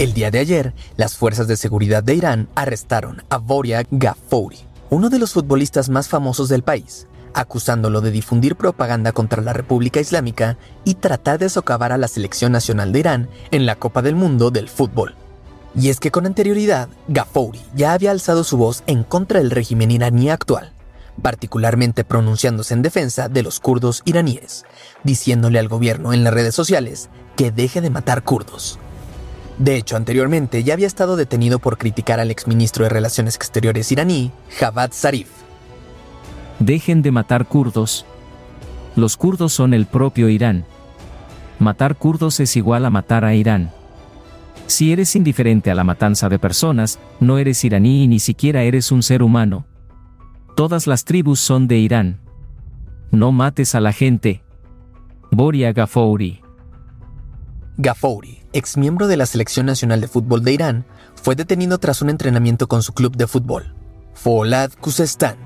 El 0.00 0.14
día 0.14 0.30
de 0.30 0.38
ayer, 0.38 0.72
las 0.96 1.18
fuerzas 1.18 1.46
de 1.46 1.58
seguridad 1.58 2.02
de 2.02 2.14
Irán 2.14 2.48
arrestaron 2.54 3.22
a 3.28 3.36
Boria 3.36 3.84
Ghafouri, 3.90 4.56
uno 4.88 5.10
de 5.10 5.18
los 5.18 5.34
futbolistas 5.34 5.90
más 5.90 6.08
famosos 6.08 6.48
del 6.48 6.62
país, 6.62 7.06
acusándolo 7.34 8.00
de 8.00 8.10
difundir 8.10 8.56
propaganda 8.56 9.12
contra 9.12 9.42
la 9.42 9.52
República 9.52 10.00
Islámica 10.00 10.56
y 10.86 10.94
tratar 10.94 11.38
de 11.38 11.50
socavar 11.50 11.92
a 11.92 11.98
la 11.98 12.08
selección 12.08 12.50
nacional 12.50 12.92
de 12.92 12.98
Irán 12.98 13.28
en 13.50 13.66
la 13.66 13.76
Copa 13.76 14.00
del 14.00 14.14
Mundo 14.14 14.50
del 14.50 14.70
fútbol. 14.70 15.16
Y 15.74 15.90
es 15.90 16.00
que 16.00 16.10
con 16.10 16.24
anterioridad, 16.24 16.88
Ghafouri 17.08 17.60
ya 17.74 17.92
había 17.92 18.10
alzado 18.10 18.42
su 18.42 18.56
voz 18.56 18.82
en 18.86 19.04
contra 19.04 19.40
del 19.40 19.50
régimen 19.50 19.90
iraní 19.90 20.30
actual, 20.30 20.72
particularmente 21.20 22.04
pronunciándose 22.04 22.72
en 22.72 22.80
defensa 22.80 23.28
de 23.28 23.42
los 23.42 23.60
kurdos 23.60 24.00
iraníes, 24.06 24.64
diciéndole 25.04 25.58
al 25.58 25.68
gobierno 25.68 26.14
en 26.14 26.24
las 26.24 26.32
redes 26.32 26.54
sociales 26.54 27.10
que 27.36 27.50
deje 27.52 27.82
de 27.82 27.90
matar 27.90 28.24
kurdos. 28.24 28.78
De 29.60 29.76
hecho, 29.76 29.98
anteriormente 29.98 30.64
ya 30.64 30.72
había 30.72 30.86
estado 30.86 31.16
detenido 31.16 31.58
por 31.58 31.76
criticar 31.76 32.18
al 32.18 32.30
exministro 32.30 32.84
de 32.84 32.88
Relaciones 32.88 33.36
Exteriores 33.36 33.92
iraní, 33.92 34.30
Javad 34.58 34.90
Zarif. 34.90 35.28
Dejen 36.60 37.02
de 37.02 37.10
matar 37.10 37.44
kurdos. 37.44 38.06
Los 38.96 39.18
kurdos 39.18 39.52
son 39.52 39.74
el 39.74 39.84
propio 39.84 40.30
Irán. 40.30 40.64
Matar 41.58 41.96
kurdos 41.96 42.40
es 42.40 42.56
igual 42.56 42.86
a 42.86 42.90
matar 42.90 43.26
a 43.26 43.34
Irán. 43.34 43.70
Si 44.66 44.94
eres 44.94 45.14
indiferente 45.14 45.70
a 45.70 45.74
la 45.74 45.84
matanza 45.84 46.30
de 46.30 46.38
personas, 46.38 46.98
no 47.20 47.36
eres 47.36 47.62
iraní 47.62 48.04
y 48.04 48.08
ni 48.08 48.18
siquiera 48.18 48.62
eres 48.62 48.90
un 48.90 49.02
ser 49.02 49.22
humano. 49.22 49.66
Todas 50.56 50.86
las 50.86 51.04
tribus 51.04 51.38
son 51.38 51.68
de 51.68 51.76
Irán. 51.76 52.20
No 53.10 53.30
mates 53.30 53.74
a 53.74 53.80
la 53.80 53.92
gente. 53.92 54.42
Boria 55.30 55.74
Gafouri. 55.74 56.40
Gafouri, 57.76 58.39
ex 58.52 58.76
miembro 58.76 59.06
de 59.06 59.16
la 59.16 59.26
Selección 59.26 59.66
Nacional 59.66 60.00
de 60.00 60.08
Fútbol 60.08 60.42
de 60.42 60.52
Irán, 60.52 60.84
fue 61.14 61.36
detenido 61.36 61.78
tras 61.78 62.02
un 62.02 62.10
entrenamiento 62.10 62.66
con 62.68 62.82
su 62.82 62.92
club 62.92 63.16
de 63.16 63.26
fútbol, 63.26 63.74
Foolad 64.14 64.72
Khuzestan, 64.80 65.36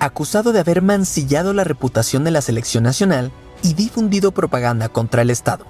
acusado 0.00 0.52
de 0.52 0.60
haber 0.60 0.82
mancillado 0.82 1.52
la 1.52 1.64
reputación 1.64 2.24
de 2.24 2.30
la 2.30 2.40
selección 2.40 2.84
nacional 2.84 3.30
y 3.62 3.74
difundido 3.74 4.32
propaganda 4.32 4.88
contra 4.88 5.22
el 5.22 5.30
Estado. 5.30 5.66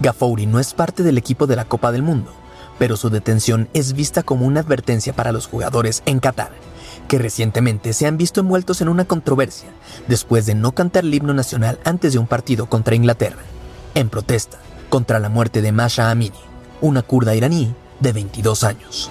Gafouri 0.00 0.46
no 0.46 0.58
es 0.58 0.74
parte 0.74 1.02
del 1.02 1.18
equipo 1.18 1.46
de 1.46 1.56
la 1.56 1.64
Copa 1.64 1.92
del 1.92 2.02
Mundo, 2.02 2.32
pero 2.78 2.96
su 2.96 3.10
detención 3.10 3.68
es 3.74 3.92
vista 3.92 4.22
como 4.22 4.46
una 4.46 4.60
advertencia 4.60 5.12
para 5.12 5.32
los 5.32 5.46
jugadores 5.46 6.02
en 6.06 6.20
Qatar, 6.20 6.50
que 7.08 7.18
recientemente 7.18 7.92
se 7.92 8.06
han 8.06 8.16
visto 8.16 8.40
envueltos 8.40 8.80
en 8.80 8.88
una 8.88 9.04
controversia 9.04 9.70
después 10.08 10.46
de 10.46 10.54
no 10.54 10.72
cantar 10.72 11.04
el 11.04 11.14
himno 11.14 11.34
nacional 11.34 11.78
antes 11.84 12.12
de 12.12 12.18
un 12.18 12.26
partido 12.26 12.66
contra 12.66 12.94
Inglaterra, 12.94 13.42
en 13.94 14.08
protesta 14.08 14.58
contra 14.90 15.18
la 15.20 15.30
muerte 15.30 15.62
de 15.62 15.72
Masha 15.72 16.10
Amini, 16.10 16.36
una 16.82 17.02
kurda 17.02 17.34
iraní 17.34 17.74
de 18.00 18.12
22 18.12 18.64
años. 18.64 19.10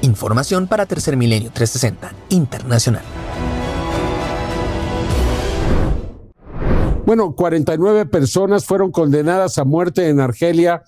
Información 0.00 0.66
para 0.66 0.86
Tercer 0.86 1.16
Milenio 1.16 1.50
360 1.50 2.12
Internacional. 2.30 3.02
Bueno, 7.04 7.34
49 7.34 8.06
personas 8.06 8.64
fueron 8.64 8.92
condenadas 8.92 9.58
a 9.58 9.64
muerte 9.64 10.08
en 10.08 10.20
Argelia 10.20 10.84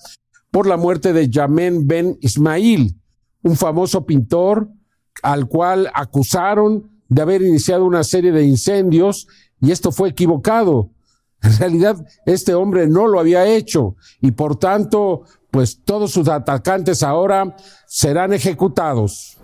por 0.53 0.69
la 0.69 0.77
muerte 0.77 1.13
de 1.13 1.29
Yamen 1.29 1.89
Ben 1.89 2.17
Ismail, 2.21 2.95
un 3.43 3.57
famoso 3.57 4.07
pintor 4.07 4.69
al 5.23 5.49
cual 5.49 5.91
acusaron 5.95 6.91
de 7.09 7.23
haber 7.23 7.43
iniciado 7.43 7.85
una 7.85 8.05
serie 8.05 8.31
de 8.31 8.45
incendios 8.45 9.27
y 9.61 9.73
esto 9.73 9.91
fue 9.91 10.11
equivocado. 10.11 10.92
En 11.53 11.59
realidad, 11.59 11.97
este 12.25 12.55
hombre 12.55 12.87
no 12.87 13.07
lo 13.07 13.19
había 13.19 13.47
hecho 13.47 13.97
y 14.21 14.31
por 14.33 14.57
tanto, 14.57 15.23
pues 15.51 15.83
todos 15.85 16.13
sus 16.13 16.29
atacantes 16.29 17.03
ahora 17.03 17.57
serán 17.87 18.33
ejecutados. 18.33 19.39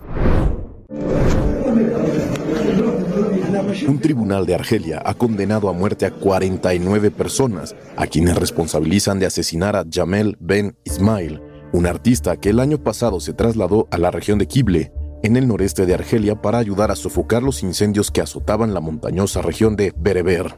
Un 3.87 3.99
tribunal 3.99 4.45
de 4.45 4.55
Argelia 4.55 5.01
ha 5.05 5.13
condenado 5.13 5.69
a 5.69 5.73
muerte 5.73 6.05
a 6.05 6.11
49 6.11 7.11
personas, 7.11 7.75
a 7.97 8.07
quienes 8.07 8.35
responsabilizan 8.35 9.19
de 9.19 9.25
asesinar 9.25 9.75
a 9.75 9.85
Jamel 9.89 10.37
Ben 10.39 10.77
Ismail, 10.85 11.41
un 11.71 11.85
artista 11.85 12.37
que 12.37 12.49
el 12.49 12.59
año 12.59 12.77
pasado 12.79 13.19
se 13.19 13.33
trasladó 13.33 13.87
a 13.91 13.97
la 13.97 14.11
región 14.11 14.39
de 14.39 14.47
Kible, 14.47 14.91
en 15.23 15.37
el 15.37 15.47
noreste 15.47 15.85
de 15.85 15.93
Argelia 15.93 16.35
para 16.35 16.57
ayudar 16.57 16.91
a 16.91 16.95
sofocar 16.95 17.43
los 17.43 17.63
incendios 17.63 18.11
que 18.11 18.21
azotaban 18.21 18.73
la 18.73 18.79
montañosa 18.79 19.41
región 19.41 19.75
de 19.75 19.93
Bereber. 19.97 20.55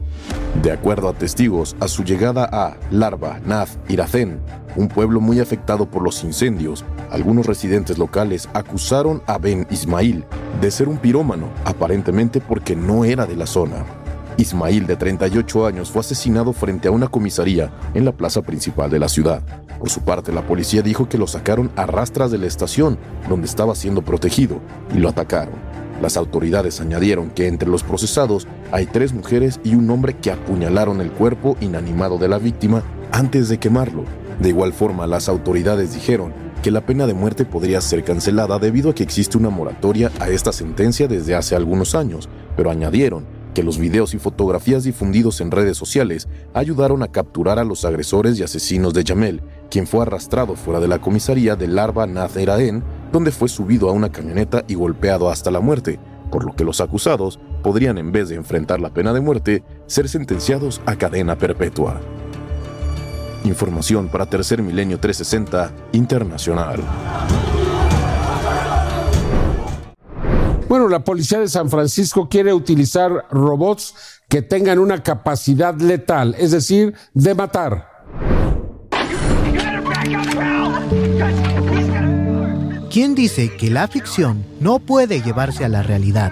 De 0.61 0.71
acuerdo 0.71 1.09
a 1.09 1.13
testigos, 1.13 1.75
a 1.79 1.87
su 1.87 2.03
llegada 2.03 2.47
a 2.51 2.77
Larva, 2.91 3.39
Naz, 3.45 3.79
Iracén, 3.87 4.39
un 4.75 4.87
pueblo 4.87 5.19
muy 5.21 5.39
afectado 5.39 5.89
por 5.89 6.03
los 6.03 6.23
incendios, 6.23 6.85
algunos 7.09 7.45
residentes 7.45 7.97
locales 7.97 8.49
acusaron 8.53 9.21
a 9.27 9.37
Ben 9.37 9.67
Ismail 9.69 10.23
de 10.61 10.71
ser 10.71 10.87
un 10.89 10.97
pirómano, 10.97 11.47
aparentemente 11.65 12.41
porque 12.41 12.75
no 12.75 13.05
era 13.05 13.25
de 13.25 13.35
la 13.35 13.45
zona. 13.45 14.00
Ismail, 14.37 14.87
de 14.87 14.95
38 14.95 15.65
años, 15.65 15.91
fue 15.91 16.01
asesinado 16.01 16.53
frente 16.53 16.87
a 16.87 16.91
una 16.91 17.07
comisaría 17.07 17.71
en 17.93 18.05
la 18.05 18.11
plaza 18.11 18.41
principal 18.41 18.89
de 18.89 18.99
la 18.99 19.09
ciudad. 19.09 19.41
Por 19.79 19.89
su 19.89 20.01
parte, 20.01 20.31
la 20.31 20.45
policía 20.45 20.81
dijo 20.81 21.09
que 21.09 21.17
lo 21.17 21.27
sacaron 21.27 21.71
a 21.75 21.85
rastras 21.85 22.31
de 22.31 22.37
la 22.37 22.47
estación, 22.47 22.97
donde 23.27 23.47
estaba 23.47 23.75
siendo 23.75 24.03
protegido, 24.03 24.61
y 24.93 24.99
lo 24.99 25.09
atacaron. 25.09 25.55
Las 26.01 26.17
autoridades 26.17 26.81
añadieron 26.81 27.29
que 27.29 27.47
entre 27.47 27.69
los 27.69 27.83
procesados 27.83 28.47
hay 28.71 28.87
tres 28.87 29.13
mujeres 29.13 29.59
y 29.63 29.75
un 29.75 29.89
hombre 29.91 30.15
que 30.15 30.31
apuñalaron 30.31 30.99
el 30.99 31.11
cuerpo 31.11 31.57
inanimado 31.61 32.17
de 32.17 32.27
la 32.27 32.39
víctima 32.39 32.83
antes 33.11 33.49
de 33.49 33.59
quemarlo. 33.59 34.05
De 34.39 34.49
igual 34.49 34.73
forma, 34.73 35.05
las 35.05 35.29
autoridades 35.29 35.93
dijeron 35.93 36.33
que 36.63 36.71
la 36.71 36.85
pena 36.85 37.07
de 37.07 37.13
muerte 37.13 37.45
podría 37.45 37.81
ser 37.81 38.03
cancelada 38.03 38.59
debido 38.59 38.91
a 38.91 38.95
que 38.95 39.03
existe 39.03 39.37
una 39.37 39.49
moratoria 39.49 40.11
a 40.19 40.29
esta 40.29 40.51
sentencia 40.51 41.07
desde 41.07 41.35
hace 41.35 41.55
algunos 41.55 41.95
años, 41.95 42.29
pero 42.55 42.71
añadieron 42.71 43.25
que 43.53 43.63
los 43.63 43.77
videos 43.77 44.13
y 44.13 44.19
fotografías 44.19 44.83
difundidos 44.83 45.41
en 45.41 45.51
redes 45.51 45.77
sociales 45.77 46.27
ayudaron 46.53 47.03
a 47.03 47.07
capturar 47.07 47.59
a 47.59 47.63
los 47.63 47.85
agresores 47.85 48.39
y 48.39 48.43
asesinos 48.43 48.93
de 48.93 49.03
Yamel, 49.03 49.41
quien 49.69 49.87
fue 49.87 50.01
arrastrado 50.01 50.55
fuera 50.55 50.79
de 50.79 50.87
la 50.87 50.99
comisaría 50.99 51.55
de 51.55 51.67
Larva 51.67 52.07
Nazeraen, 52.07 52.83
donde 53.11 53.31
fue 53.31 53.49
subido 53.49 53.89
a 53.89 53.93
una 53.93 54.11
camioneta 54.11 54.63
y 54.67 54.75
golpeado 54.75 55.29
hasta 55.29 55.51
la 55.51 55.59
muerte, 55.59 55.99
por 56.31 56.45
lo 56.45 56.55
que 56.55 56.63
los 56.63 56.81
acusados 56.81 57.39
podrían, 57.61 57.97
en 57.97 58.11
vez 58.11 58.29
de 58.29 58.35
enfrentar 58.35 58.79
la 58.79 58.93
pena 58.93 59.13
de 59.13 59.21
muerte, 59.21 59.63
ser 59.85 60.07
sentenciados 60.07 60.81
a 60.85 60.95
cadena 60.95 61.37
perpetua. 61.37 61.99
Información 63.43 64.07
para 64.07 64.27
Tercer 64.27 64.61
Milenio 64.61 64.99
360 64.99 65.71
Internacional. 65.93 66.79
Bueno, 70.71 70.87
la 70.87 71.03
policía 71.03 71.37
de 71.41 71.49
San 71.49 71.69
Francisco 71.69 72.29
quiere 72.29 72.53
utilizar 72.53 73.27
robots 73.29 73.93
que 74.29 74.41
tengan 74.41 74.79
una 74.79 75.03
capacidad 75.03 75.77
letal, 75.77 76.33
es 76.39 76.51
decir, 76.51 76.95
de 77.13 77.35
matar. 77.35 77.89
¿Quién 82.89 83.15
dice 83.15 83.53
que 83.57 83.69
la 83.69 83.89
ficción 83.89 84.45
no 84.61 84.79
puede 84.79 85.21
llevarse 85.21 85.65
a 85.65 85.67
la 85.67 85.83
realidad? 85.83 86.31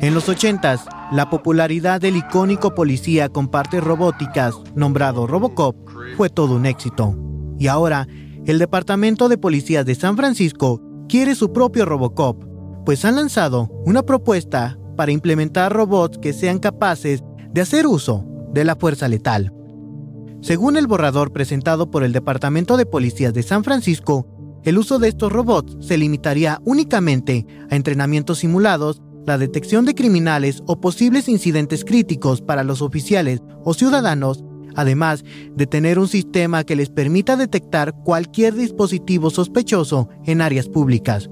En 0.00 0.14
los 0.14 0.30
80 0.30 1.10
la 1.12 1.28
popularidad 1.28 2.00
del 2.00 2.16
icónico 2.16 2.74
policía 2.74 3.28
con 3.28 3.48
partes 3.48 3.84
robóticas, 3.84 4.54
nombrado 4.74 5.26
Robocop, 5.26 5.76
fue 6.16 6.30
todo 6.30 6.54
un 6.54 6.64
éxito. 6.64 7.14
Y 7.58 7.66
ahora, 7.66 8.08
el 8.46 8.58
Departamento 8.58 9.28
de 9.28 9.36
Policías 9.36 9.84
de 9.84 9.94
San 9.94 10.16
Francisco 10.16 10.80
quiere 11.06 11.34
su 11.34 11.52
propio 11.52 11.84
Robocop, 11.84 12.45
pues 12.86 13.04
han 13.04 13.16
lanzado 13.16 13.68
una 13.84 14.04
propuesta 14.04 14.78
para 14.96 15.10
implementar 15.10 15.72
robots 15.72 16.18
que 16.18 16.32
sean 16.32 16.60
capaces 16.60 17.22
de 17.52 17.60
hacer 17.60 17.84
uso 17.86 18.24
de 18.52 18.64
la 18.64 18.76
fuerza 18.76 19.08
letal. 19.08 19.52
Según 20.40 20.76
el 20.76 20.86
borrador 20.86 21.32
presentado 21.32 21.90
por 21.90 22.04
el 22.04 22.12
Departamento 22.12 22.76
de 22.76 22.86
Policías 22.86 23.34
de 23.34 23.42
San 23.42 23.64
Francisco, 23.64 24.28
el 24.62 24.78
uso 24.78 25.00
de 25.00 25.08
estos 25.08 25.32
robots 25.32 25.76
se 25.80 25.98
limitaría 25.98 26.60
únicamente 26.64 27.44
a 27.68 27.74
entrenamientos 27.74 28.38
simulados, 28.38 29.02
la 29.26 29.36
detección 29.36 29.84
de 29.84 29.96
criminales 29.96 30.62
o 30.66 30.80
posibles 30.80 31.28
incidentes 31.28 31.84
críticos 31.84 32.40
para 32.40 32.62
los 32.62 32.82
oficiales 32.82 33.42
o 33.64 33.74
ciudadanos, 33.74 34.44
además 34.76 35.24
de 35.56 35.66
tener 35.66 35.98
un 35.98 36.06
sistema 36.06 36.62
que 36.62 36.76
les 36.76 36.90
permita 36.90 37.36
detectar 37.36 37.94
cualquier 38.04 38.54
dispositivo 38.54 39.30
sospechoso 39.30 40.08
en 40.24 40.40
áreas 40.40 40.68
públicas 40.68 41.28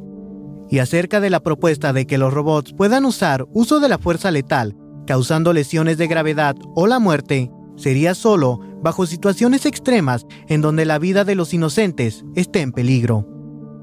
y 0.74 0.80
acerca 0.80 1.20
de 1.20 1.30
la 1.30 1.38
propuesta 1.38 1.92
de 1.92 2.04
que 2.04 2.18
los 2.18 2.34
robots 2.34 2.72
puedan 2.72 3.04
usar 3.04 3.46
uso 3.52 3.78
de 3.78 3.88
la 3.88 3.96
fuerza 3.96 4.32
letal, 4.32 4.76
causando 5.06 5.52
lesiones 5.52 5.98
de 5.98 6.08
gravedad 6.08 6.56
o 6.74 6.88
la 6.88 6.98
muerte, 6.98 7.48
sería 7.76 8.12
solo 8.16 8.58
bajo 8.82 9.06
situaciones 9.06 9.66
extremas 9.66 10.26
en 10.48 10.62
donde 10.62 10.84
la 10.84 10.98
vida 10.98 11.22
de 11.24 11.36
los 11.36 11.54
inocentes 11.54 12.24
esté 12.34 12.60
en 12.60 12.72
peligro. 12.72 13.24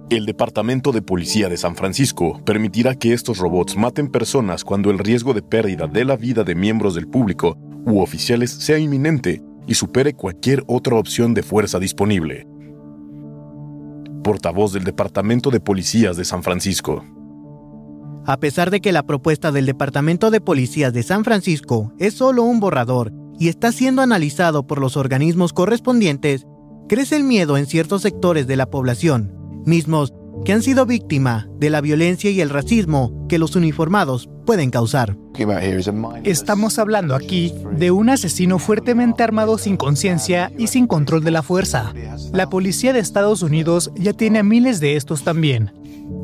El 0.10 0.26
Departamento 0.26 0.92
de 0.92 1.02
Policía 1.02 1.48
de 1.48 1.56
San 1.56 1.78
Francisco 1.78 2.42
permitirá 2.44 2.96
que 2.96 3.14
estos 3.14 3.38
robots 3.38 3.78
maten 3.78 4.10
personas 4.10 4.66
cuando 4.66 4.92
el 4.92 5.00
riesgo 5.00 5.34
de 5.34 5.44
pérdida 5.44 5.88
de 5.88 6.04
la 6.04 6.18
vida 6.18 6.44
de 6.44 6.56
miembros 6.56 6.94
del 6.94 7.08
público 7.08 7.58
u 7.86 8.02
oficiales 8.02 8.52
sea 8.52 8.78
inminente 8.78 9.42
y 9.66 9.76
supere 9.76 10.14
cualquier 10.14 10.66
otra 10.68 10.98
opción 10.98 11.34
de 11.34 11.42
fuerza 11.42 11.80
disponible 11.80 12.51
portavoz 14.22 14.74
del 14.74 14.84
Departamento 14.84 15.50
de 15.52 15.60
Policías 15.60 16.18
de 16.18 16.26
San 16.26 16.44
Francisco. 16.44 17.04
A 18.26 18.38
pesar 18.38 18.70
de 18.70 18.82
que 18.82 18.92
la 18.92 19.04
propuesta 19.04 19.52
del 19.52 19.66
Departamento 19.66 20.30
de 20.30 20.42
Policías 20.42 20.94
de 20.94 21.04
San 21.04 21.24
Francisco 21.24 21.92
es 21.98 22.14
solo 22.14 22.44
un 22.44 22.60
borrador 22.60 23.12
y 23.40 23.48
está 23.48 23.72
siendo 23.72 24.02
analizado 24.02 24.68
por 24.68 24.80
los 24.80 24.96
organismos 24.96 25.54
correspondientes, 25.54 26.46
crece 26.88 27.16
el 27.16 27.24
miedo 27.24 27.58
en 27.58 27.66
ciertos 27.66 28.04
sectores 28.04 28.46
de 28.46 28.56
la 28.56 28.70
población, 28.70 29.34
mismos 29.66 30.14
que 30.44 30.54
han 30.54 30.64
sido 30.64 30.86
víctima 30.86 31.48
de 31.58 31.70
la 31.70 31.82
violencia 31.82 32.30
y 32.32 32.42
el 32.42 32.50
racismo 32.50 33.26
que 33.30 33.38
los 33.38 33.56
uniformados 33.56 34.30
pueden 34.46 34.72
causar. 34.72 35.18
Estamos 36.24 36.80
hablando 36.80 37.16
aquí 37.16 37.54
de 37.78 37.92
un 37.92 38.10
asesino 38.10 38.60
fuertemente 38.60 39.24
armado 39.24 39.58
sin 39.58 39.78
conciencia 39.78 40.52
y 40.58 40.68
sin 40.68 40.88
control 40.88 41.24
de 41.24 41.32
la 41.32 41.44
fuerza. 41.44 41.94
La 42.34 42.50
policía 42.50 42.94
de 42.94 43.00
Estados 43.00 43.42
Unidos 43.42 43.92
ya 43.96 44.14
tiene 44.14 44.40
a 44.40 44.44
miles 44.44 44.80
de 44.80 44.96
estos 44.96 45.24
también. 45.24 45.72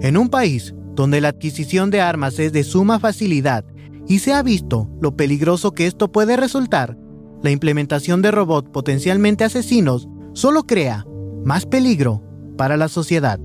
En 0.01 0.17
un 0.17 0.29
país 0.29 0.73
donde 0.95 1.21
la 1.21 1.29
adquisición 1.29 1.91
de 1.91 2.01
armas 2.01 2.39
es 2.39 2.51
de 2.51 2.63
suma 2.63 2.99
facilidad 2.99 3.65
y 4.07 4.19
se 4.19 4.33
ha 4.33 4.41
visto 4.41 4.89
lo 5.01 5.15
peligroso 5.15 5.73
que 5.73 5.85
esto 5.85 6.11
puede 6.11 6.37
resultar, 6.37 6.97
la 7.43 7.51
implementación 7.51 8.21
de 8.21 8.31
robots 8.31 8.69
potencialmente 8.71 9.43
asesinos 9.43 10.07
solo 10.33 10.63
crea 10.63 11.05
más 11.45 11.65
peligro 11.65 12.23
para 12.57 12.77
la 12.77 12.87
sociedad. 12.87 13.39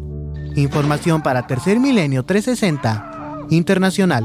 Información 0.56 1.22
para 1.22 1.46
Tercer 1.46 1.80
Milenio 1.80 2.24
360 2.24 3.46
Internacional. 3.50 4.24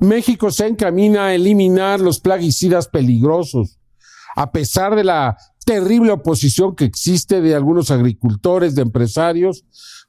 México 0.00 0.50
se 0.50 0.66
encamina 0.66 1.26
a 1.26 1.34
eliminar 1.34 2.00
los 2.00 2.20
plaguicidas 2.20 2.88
peligrosos. 2.88 3.78
A 4.36 4.52
pesar 4.52 4.94
de 4.94 5.04
la 5.04 5.36
terrible 5.64 6.12
oposición 6.12 6.76
que 6.76 6.84
existe 6.84 7.40
de 7.40 7.54
algunos 7.54 7.90
agricultores, 7.90 8.74
de 8.74 8.82
empresarios, 8.82 9.64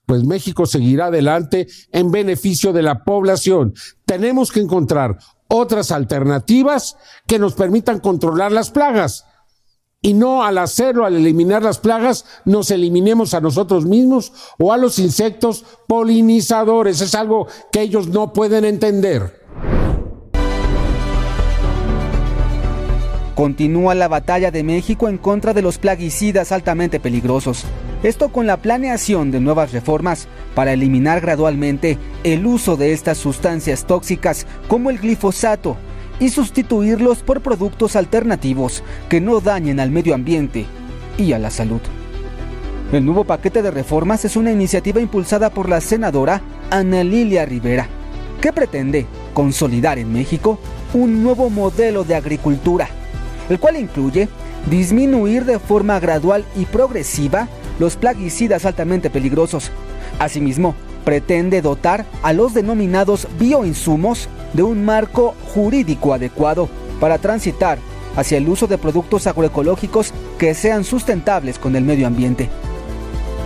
pues 0.05 0.23
México 0.23 0.65
seguirá 0.65 1.07
adelante 1.07 1.67
en 1.91 2.11
beneficio 2.11 2.73
de 2.73 2.83
la 2.83 3.03
población. 3.03 3.73
Tenemos 4.05 4.51
que 4.51 4.59
encontrar 4.59 5.17
otras 5.47 5.91
alternativas 5.91 6.97
que 7.25 7.39
nos 7.39 7.53
permitan 7.53 7.99
controlar 7.99 8.51
las 8.51 8.69
plagas 8.71 9.25
y 10.01 10.13
no 10.13 10.43
al 10.43 10.57
hacerlo, 10.59 11.05
al 11.05 11.15
eliminar 11.15 11.63
las 11.63 11.79
plagas, 11.79 12.25
nos 12.45 12.69
eliminemos 12.71 13.33
a 13.33 13.41
nosotros 13.41 13.85
mismos 13.85 14.31
o 14.59 14.71
a 14.71 14.77
los 14.77 14.99
insectos 14.99 15.65
polinizadores. 15.87 17.01
Es 17.01 17.15
algo 17.15 17.47
que 17.71 17.81
ellos 17.81 18.07
no 18.07 18.31
pueden 18.31 18.63
entender. 18.63 19.47
Continúa 23.35 23.93
la 23.93 24.07
batalla 24.07 24.49
de 24.49 24.63
México 24.63 25.09
en 25.09 25.17
contra 25.17 25.53
de 25.53 25.61
los 25.61 25.77
plaguicidas 25.77 26.51
altamente 26.51 26.99
peligrosos. 26.99 27.65
Esto 28.01 28.29
con 28.29 28.47
la 28.47 28.57
planeación 28.57 29.31
de 29.31 29.39
nuevas 29.39 29.71
reformas 29.71 30.27
para 30.55 30.73
eliminar 30.73 31.21
gradualmente 31.21 31.97
el 32.23 32.45
uso 32.45 32.77
de 32.77 32.93
estas 32.93 33.17
sustancias 33.17 33.85
tóxicas 33.85 34.47
como 34.67 34.89
el 34.89 34.99
glifosato, 34.99 35.77
y 36.19 36.29
sustituirlos 36.29 37.19
por 37.19 37.41
productos 37.41 37.95
alternativos 37.95 38.83
que 39.09 39.21
no 39.21 39.39
dañen 39.39 39.79
al 39.79 39.91
medio 39.91 40.15
ambiente 40.15 40.65
y 41.17 41.33
a 41.33 41.39
la 41.39 41.49
salud. 41.49 41.81
El 42.91 43.05
nuevo 43.05 43.25
paquete 43.25 43.61
de 43.61 43.71
reformas 43.71 44.23
es 44.25 44.35
una 44.37 44.51
iniciativa 44.51 45.01
impulsada 45.01 45.49
por 45.49 45.67
la 45.67 45.81
senadora 45.81 46.41
Ana 46.69 47.03
Lilia 47.03 47.45
Rivera, 47.45 47.87
que 48.41 48.53
pretende 48.53 49.05
consolidar 49.33 49.99
en 49.99 50.11
México 50.11 50.57
un 50.93 51.21
nuevo 51.21 51.49
modelo 51.49 52.03
de 52.03 52.15
agricultura, 52.15 52.87
el 53.49 53.59
cual 53.59 53.75
incluye 53.75 54.29
disminuir 54.69 55.45
de 55.45 55.59
forma 55.59 55.99
gradual 55.99 56.45
y 56.55 56.65
progresiva 56.65 57.47
los 57.79 57.97
plaguicidas 57.97 58.65
altamente 58.65 59.09
peligrosos. 59.09 59.71
Asimismo, 60.19 60.75
pretende 61.07 61.61
dotar 61.61 62.05
a 62.21 62.33
los 62.33 62.53
denominados 62.53 63.29
bioinsumos 63.39 64.27
de 64.51 64.61
un 64.61 64.83
marco 64.83 65.35
jurídico 65.53 66.13
adecuado 66.13 66.67
para 66.99 67.17
transitar 67.17 67.79
hacia 68.17 68.37
el 68.37 68.49
uso 68.49 68.67
de 68.67 68.77
productos 68.77 69.25
agroecológicos 69.25 70.13
que 70.37 70.53
sean 70.53 70.83
sustentables 70.83 71.59
con 71.59 71.77
el 71.77 71.85
medio 71.85 72.07
ambiente. 72.07 72.49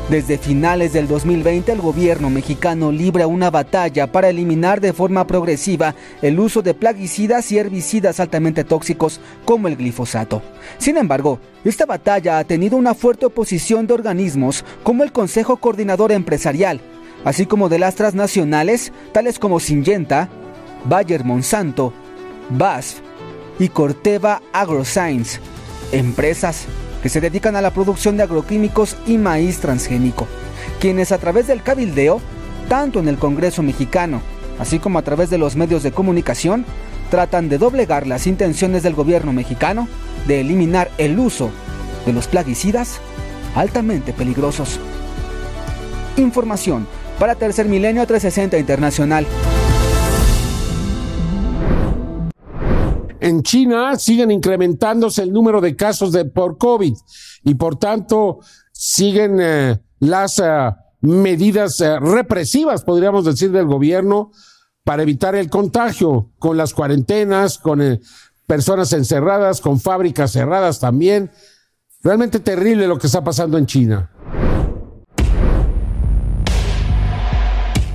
Desde 0.10 0.40
finales 0.40 0.92
del 0.92 1.08
2020 1.08 1.72
el 1.72 1.82
gobierno 1.82 2.32
mexicano 2.32 2.92
libra 2.92 3.28
una 3.28 3.52
batalla 3.52 4.12
para 4.12 4.30
eliminar 4.30 4.82
de 4.82 4.92
forma 4.92 5.28
progresiva 5.28 5.94
el 6.24 6.40
uso 6.40 6.64
de 6.64 6.74
plaguicidas 6.74 7.52
y 7.52 7.60
herbicidas 7.60 8.20
altamente 8.20 8.64
tóxicos 8.64 9.20
como 9.46 9.68
el 9.68 9.78
glifosato. 9.78 10.42
Sin 10.80 10.98
embargo, 10.98 11.40
esta 11.64 11.86
batalla 11.86 12.40
ha 12.40 12.44
tenido 12.44 12.76
una 12.76 12.96
fuerte 12.96 13.28
oposición 13.28 13.86
de 13.86 13.94
organismos 13.94 14.66
como 14.82 15.04
el 15.04 15.12
Consejo 15.12 15.58
Coordinador 15.58 16.12
Empresarial, 16.12 16.82
así 17.26 17.46
como 17.46 17.70
de 17.70 17.80
las 17.80 17.96
transnacionales 17.96 18.92
tales 19.12 19.40
como 19.40 19.60
Syngenta, 19.60 20.30
Bayer 20.86 21.24
Monsanto, 21.24 21.94
BASF 22.50 23.00
y 23.60 23.70
Corteva 23.70 24.42
AgroScience, 24.54 25.40
empresas 25.92 26.66
que 27.04 27.10
se 27.10 27.22
dedican 27.22 27.56
a 27.56 27.62
la 27.62 27.72
producción 27.72 28.18
de 28.18 28.24
agroquímicos 28.24 28.96
y 29.08 29.18
maíz 29.18 29.60
transgénico, 29.60 30.28
quienes 30.80 31.12
a 31.12 31.18
través 31.18 31.48
del 31.48 31.64
cabildeo, 31.64 32.22
tanto 32.70 33.00
en 33.00 33.08
el 33.08 33.18
Congreso 33.18 33.64
mexicano, 33.64 34.22
así 34.60 34.80
como 34.80 35.00
a 35.00 35.02
través 35.02 35.30
de 35.30 35.38
los 35.38 35.56
medios 35.56 35.84
de 35.84 35.92
comunicación, 35.92 36.66
tratan 37.10 37.50
de 37.50 37.58
doblegar 37.58 38.08
las 38.08 38.28
intenciones 38.28 38.84
del 38.84 38.94
gobierno 38.94 39.34
mexicano 39.34 39.88
de 40.28 40.42
eliminar 40.42 40.90
el 40.98 41.20
uso 41.20 41.52
de 42.06 42.14
los 42.14 42.28
plaguicidas 42.28 43.00
altamente 43.56 44.14
peligrosos. 44.14 44.80
Información 46.18 46.88
Para 47.22 47.36
Tercer 47.36 47.68
Milenio 47.68 48.04
360 48.08 48.58
Internacional. 48.58 49.28
En 53.20 53.44
China 53.44 53.96
siguen 54.00 54.32
incrementándose 54.32 55.22
el 55.22 55.32
número 55.32 55.62
de 55.62 55.76
casos 55.76 56.14
de 56.14 56.26
por 56.26 56.58
COVID 56.58 56.96
y 57.44 57.54
por 57.54 57.76
tanto 57.76 58.40
siguen 58.72 59.38
eh, 59.40 59.80
las 60.00 60.40
eh, 60.40 60.72
medidas 61.02 61.80
eh, 61.82 62.00
represivas, 62.00 62.82
podríamos 62.82 63.24
decir, 63.24 63.52
del 63.52 63.68
gobierno 63.68 64.32
para 64.84 65.04
evitar 65.04 65.36
el 65.36 65.48
contagio, 65.48 66.32
con 66.40 66.58
las 66.58 66.74
cuarentenas, 66.74 67.60
con 67.60 68.02
personas 68.48 68.94
encerradas, 68.94 69.62
con 69.62 69.80
fábricas 69.80 70.32
cerradas 70.32 70.80
también. 70.80 71.30
Realmente 72.02 72.40
terrible 72.40 72.88
lo 72.88 72.98
que 72.98 73.06
está 73.06 73.24
pasando 73.24 73.60
en 73.60 73.68
China. 73.68 74.10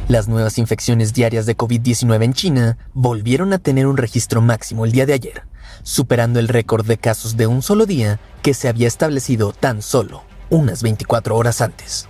Las 0.09 0.29
nuevas 0.29 0.59
infecciones 0.59 1.15
diarias 1.15 1.47
de 1.47 1.57
COVID-19 1.57 2.23
en 2.23 2.33
China 2.33 2.79
volvieron 2.95 3.53
a 3.53 3.59
tener 3.59 3.89
un 3.89 3.97
registro 3.97 4.41
máximo 4.41 4.85
el 4.85 4.93
día 4.93 5.05
de 5.05 5.15
ayer, 5.15 5.43
superando 5.83 6.39
el 6.39 6.47
récord 6.47 6.87
de 6.87 6.97
casos 6.97 7.37
de 7.37 7.49
un 7.49 7.61
solo 7.61 7.87
día 7.87 8.21
que 8.41 8.55
se 8.55 8.69
había 8.69 8.87
establecido 8.87 9.53
tan 9.53 9.83
solo 9.83 10.23
unas 10.49 10.85
24 10.85 11.37
horas 11.37 11.61
antes. 11.61 12.09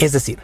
Es 0.00 0.10
decir, 0.10 0.40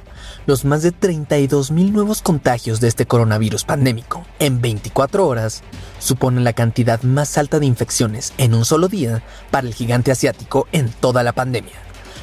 los 0.47 0.65
más 0.65 0.83
de 0.83 0.93
32.000 0.93 1.91
nuevos 1.91 2.23
contagios 2.23 2.79
de 2.79 2.87
este 2.87 3.05
coronavirus 3.05 3.65
pandémico 3.65 4.25
en 4.39 4.61
24 4.61 5.27
horas 5.27 5.65
suponen 5.99 6.45
la 6.45 6.53
cantidad 6.53 7.03
más 7.03 7.37
alta 7.37 7.59
de 7.59 7.67
infecciones 7.67 8.33
en 8.39 8.55
un 8.55 8.65
solo 8.65 8.87
día 8.87 9.25
para 9.51 9.67
el 9.67 9.75
gigante 9.75 10.13
asiático 10.13 10.69
en 10.71 10.89
toda 10.89 11.25
la 11.25 11.33
pandemia, 11.33 11.75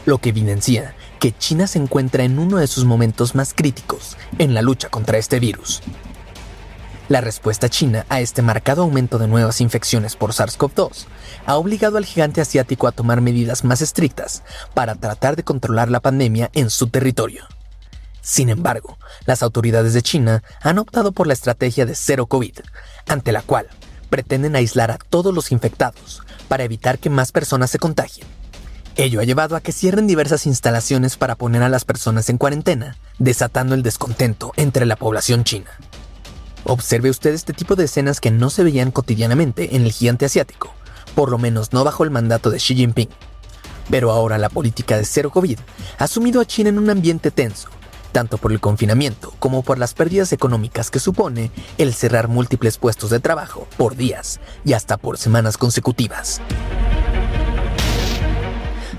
lo 0.06 0.20
que 0.20 0.30
evidencia 0.30 0.96
que 1.18 1.36
China 1.38 1.68
se 1.68 1.80
encuentra 1.80 2.24
en 2.24 2.40
uno 2.40 2.58
de 2.58 2.68
sus 2.68 2.86
momentos 2.86 3.36
más 3.36 3.54
críticos 3.54 4.18
en 4.38 4.54
la 4.54 4.62
lucha 4.62 4.90
contra 4.90 5.18
este 5.18 5.40
virus. 5.40 5.82
La 7.10 7.22
respuesta 7.22 7.70
china 7.70 8.06
a 8.10 8.20
este 8.20 8.42
marcado 8.42 8.84
aumento 8.84 9.18
de 9.18 9.28
nuevas 9.28 9.62
infecciones 9.62 10.18
por 10.18 10.32
SARS-CoV-2 10.34 11.06
ha 11.46 11.56
obligado 11.56 11.98
al 11.98 12.06
gigante 12.06 12.42
asiático 12.42 12.86
a 12.86 12.92
tomar 12.92 13.22
medidas 13.22 13.64
más 13.64 13.82
estrictas 13.82 14.44
para 14.74 14.96
tratar 14.96 15.38
de 15.38 15.44
controlar 15.44 15.90
la 15.90 16.02
pandemia 16.02 16.50
en 16.54 16.70
su 16.70 16.88
territorio. 16.88 17.46
Sin 18.22 18.50
embargo, 18.50 18.98
las 19.26 19.42
autoridades 19.42 19.94
de 19.94 20.02
China 20.02 20.44
han 20.62 20.80
optado 20.80 21.14
por 21.14 21.28
la 21.28 21.34
estrategia 21.34 21.86
de 21.86 21.96
cero 21.96 22.26
COVID, 22.26 22.60
ante 23.08 23.32
la 23.32 23.42
cual 23.42 23.68
pretenden 24.10 24.58
aislar 24.58 24.92
a 24.92 24.98
todos 24.98 25.34
los 25.34 25.54
infectados 25.54 26.22
para 26.50 26.66
evitar 26.66 27.00
que 27.00 27.10
más 27.10 27.32
personas 27.32 27.72
se 27.72 27.80
contagien 27.80 28.28
Ello 29.00 29.20
ha 29.22 29.26
llevado 29.26 29.56
a 29.56 29.62
que 29.62 29.72
cierren 29.72 30.08
diversas 30.08 30.48
instalaciones 30.48 31.18
para 31.18 31.36
poner 31.36 31.62
a 31.62 31.70
las 31.70 31.86
personas 31.86 32.30
en 32.30 32.40
cuarentena, 32.40 32.98
desatando 33.20 33.76
el 33.76 33.84
descontento 33.84 34.54
entre 34.56 34.88
la 34.88 34.96
población 34.96 35.44
china. 35.44 35.70
Observe 36.64 37.12
usted 37.12 37.36
este 37.36 37.54
tipo 37.54 37.76
de 37.76 37.86
escenas 37.86 38.20
que 38.20 38.32
no 38.32 38.50
se 38.50 38.64
veían 38.64 38.90
cotidianamente 38.90 39.76
en 39.76 39.84
el 39.84 39.92
gigante 39.92 40.26
asiático, 40.26 40.74
por 41.14 41.30
lo 41.30 41.38
menos 41.38 41.74
no 41.74 41.84
bajo 41.84 42.06
el 42.06 42.10
mandato 42.10 42.50
de 42.50 42.58
Xi 42.58 42.74
Jinping. 42.74 43.10
Pero 43.92 44.10
ahora 44.10 44.40
la 44.40 44.50
política 44.50 44.98
de 44.98 45.06
cero 45.06 45.30
COVID 45.30 45.60
ha 46.00 46.08
sumido 46.08 46.42
a 46.42 46.46
China 46.46 46.70
en 46.70 46.80
un 46.80 46.90
ambiente 46.90 47.30
tenso, 47.30 47.70
tanto 48.12 48.40
por 48.40 48.52
el 48.52 48.60
confinamiento 48.60 49.32
como 49.38 49.62
por 49.62 49.78
las 49.78 49.94
pérdidas 49.94 50.34
económicas 50.34 50.90
que 50.90 51.00
supone 51.00 51.52
el 51.78 51.94
cerrar 51.94 52.30
múltiples 52.30 52.80
puestos 52.80 53.12
de 53.12 53.20
trabajo 53.20 53.68
por 53.78 53.96
días 53.96 54.40
y 54.66 54.74
hasta 54.74 54.98
por 54.98 55.20
semanas 55.20 55.60
consecutivas. 55.60 56.42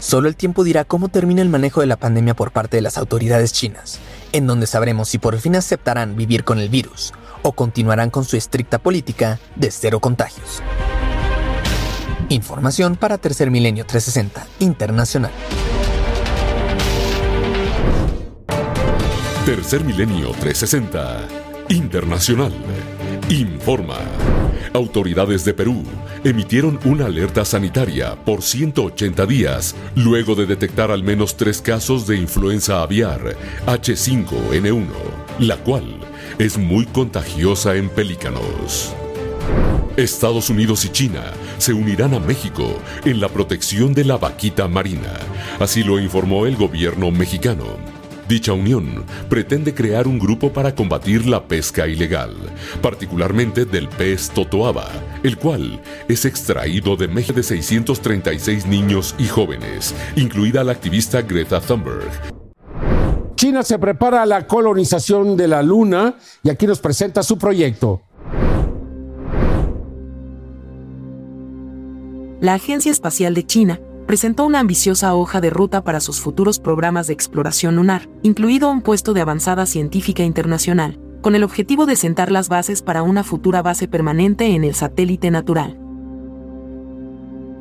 Solo 0.00 0.28
el 0.28 0.36
tiempo 0.36 0.62
dirá 0.62 0.84
cómo 0.84 1.08
termina 1.08 1.42
el 1.42 1.48
manejo 1.48 1.80
de 1.80 1.86
la 1.86 1.96
pandemia 1.96 2.34
por 2.34 2.52
parte 2.52 2.76
de 2.76 2.82
las 2.82 2.98
autoridades 2.98 3.52
chinas, 3.52 3.98
en 4.32 4.46
donde 4.46 4.66
sabremos 4.66 5.08
si 5.08 5.18
por 5.18 5.36
fin 5.38 5.56
aceptarán 5.56 6.16
vivir 6.16 6.44
con 6.44 6.58
el 6.60 6.68
virus 6.68 7.12
o 7.42 7.52
continuarán 7.52 8.10
con 8.10 8.24
su 8.24 8.36
estricta 8.36 8.78
política 8.78 9.40
de 9.56 9.70
cero 9.70 9.98
contagios. 10.00 10.62
Información 12.28 12.96
para 12.96 13.18
Tercer 13.18 13.50
Milenio 13.50 13.86
360 13.86 14.46
Internacional. 14.60 15.32
Tercer 19.44 19.82
Milenio 19.82 20.30
360 20.32 21.26
Internacional. 21.70 22.52
Informa. 23.30 23.98
Autoridades 24.74 25.44
de 25.44 25.54
Perú 25.54 25.84
emitieron 26.24 26.78
una 26.84 27.06
alerta 27.06 27.44
sanitaria 27.44 28.16
por 28.16 28.42
180 28.42 29.26
días 29.26 29.74
luego 29.94 30.34
de 30.34 30.46
detectar 30.46 30.90
al 30.90 31.02
menos 31.02 31.36
tres 31.36 31.60
casos 31.60 32.06
de 32.06 32.16
influenza 32.16 32.82
aviar 32.82 33.36
H5N1, 33.66 34.86
la 35.40 35.56
cual 35.58 35.84
es 36.38 36.58
muy 36.58 36.86
contagiosa 36.86 37.76
en 37.76 37.88
pelícanos. 37.88 38.94
Estados 39.96 40.48
Unidos 40.48 40.84
y 40.84 40.90
China 40.90 41.24
se 41.58 41.72
unirán 41.72 42.14
a 42.14 42.20
México 42.20 42.80
en 43.04 43.20
la 43.20 43.28
protección 43.28 43.94
de 43.94 44.04
la 44.04 44.16
vaquita 44.16 44.68
marina, 44.68 45.12
así 45.58 45.82
lo 45.82 45.98
informó 45.98 46.46
el 46.46 46.56
gobierno 46.56 47.10
mexicano. 47.10 47.97
Dicha 48.28 48.52
unión 48.52 49.06
pretende 49.30 49.72
crear 49.74 50.06
un 50.06 50.18
grupo 50.18 50.52
para 50.52 50.74
combatir 50.74 51.26
la 51.26 51.48
pesca 51.48 51.86
ilegal, 51.86 52.36
particularmente 52.82 53.64
del 53.64 53.88
pez 53.88 54.28
totoaba, 54.28 54.86
el 55.22 55.38
cual 55.38 55.80
es 56.08 56.26
extraído 56.26 56.94
de 56.94 57.08
México 57.08 57.32
de 57.32 57.42
636 57.42 58.66
niños 58.66 59.14
y 59.18 59.26
jóvenes, 59.26 59.94
incluida 60.14 60.62
la 60.62 60.72
activista 60.72 61.22
Greta 61.22 61.58
Thunberg. 61.58 62.10
China 63.34 63.62
se 63.62 63.78
prepara 63.78 64.22
a 64.22 64.26
la 64.26 64.46
colonización 64.46 65.34
de 65.34 65.48
la 65.48 65.62
Luna 65.62 66.16
y 66.42 66.50
aquí 66.50 66.66
nos 66.66 66.80
presenta 66.80 67.22
su 67.22 67.38
proyecto. 67.38 68.02
La 72.40 72.54
Agencia 72.54 72.92
Espacial 72.92 73.32
de 73.32 73.46
China 73.46 73.80
presentó 74.08 74.46
una 74.46 74.60
ambiciosa 74.60 75.14
hoja 75.14 75.42
de 75.42 75.50
ruta 75.50 75.84
para 75.84 76.00
sus 76.00 76.18
futuros 76.18 76.58
programas 76.58 77.08
de 77.08 77.12
exploración 77.12 77.76
lunar, 77.76 78.08
incluido 78.22 78.70
un 78.70 78.80
puesto 78.80 79.12
de 79.12 79.20
avanzada 79.20 79.66
científica 79.66 80.22
internacional, 80.22 80.98
con 81.20 81.34
el 81.34 81.44
objetivo 81.44 81.84
de 81.84 81.94
sentar 81.94 82.32
las 82.32 82.48
bases 82.48 82.80
para 82.80 83.02
una 83.02 83.22
futura 83.22 83.60
base 83.60 83.86
permanente 83.86 84.54
en 84.54 84.64
el 84.64 84.74
satélite 84.74 85.30
natural. 85.30 85.78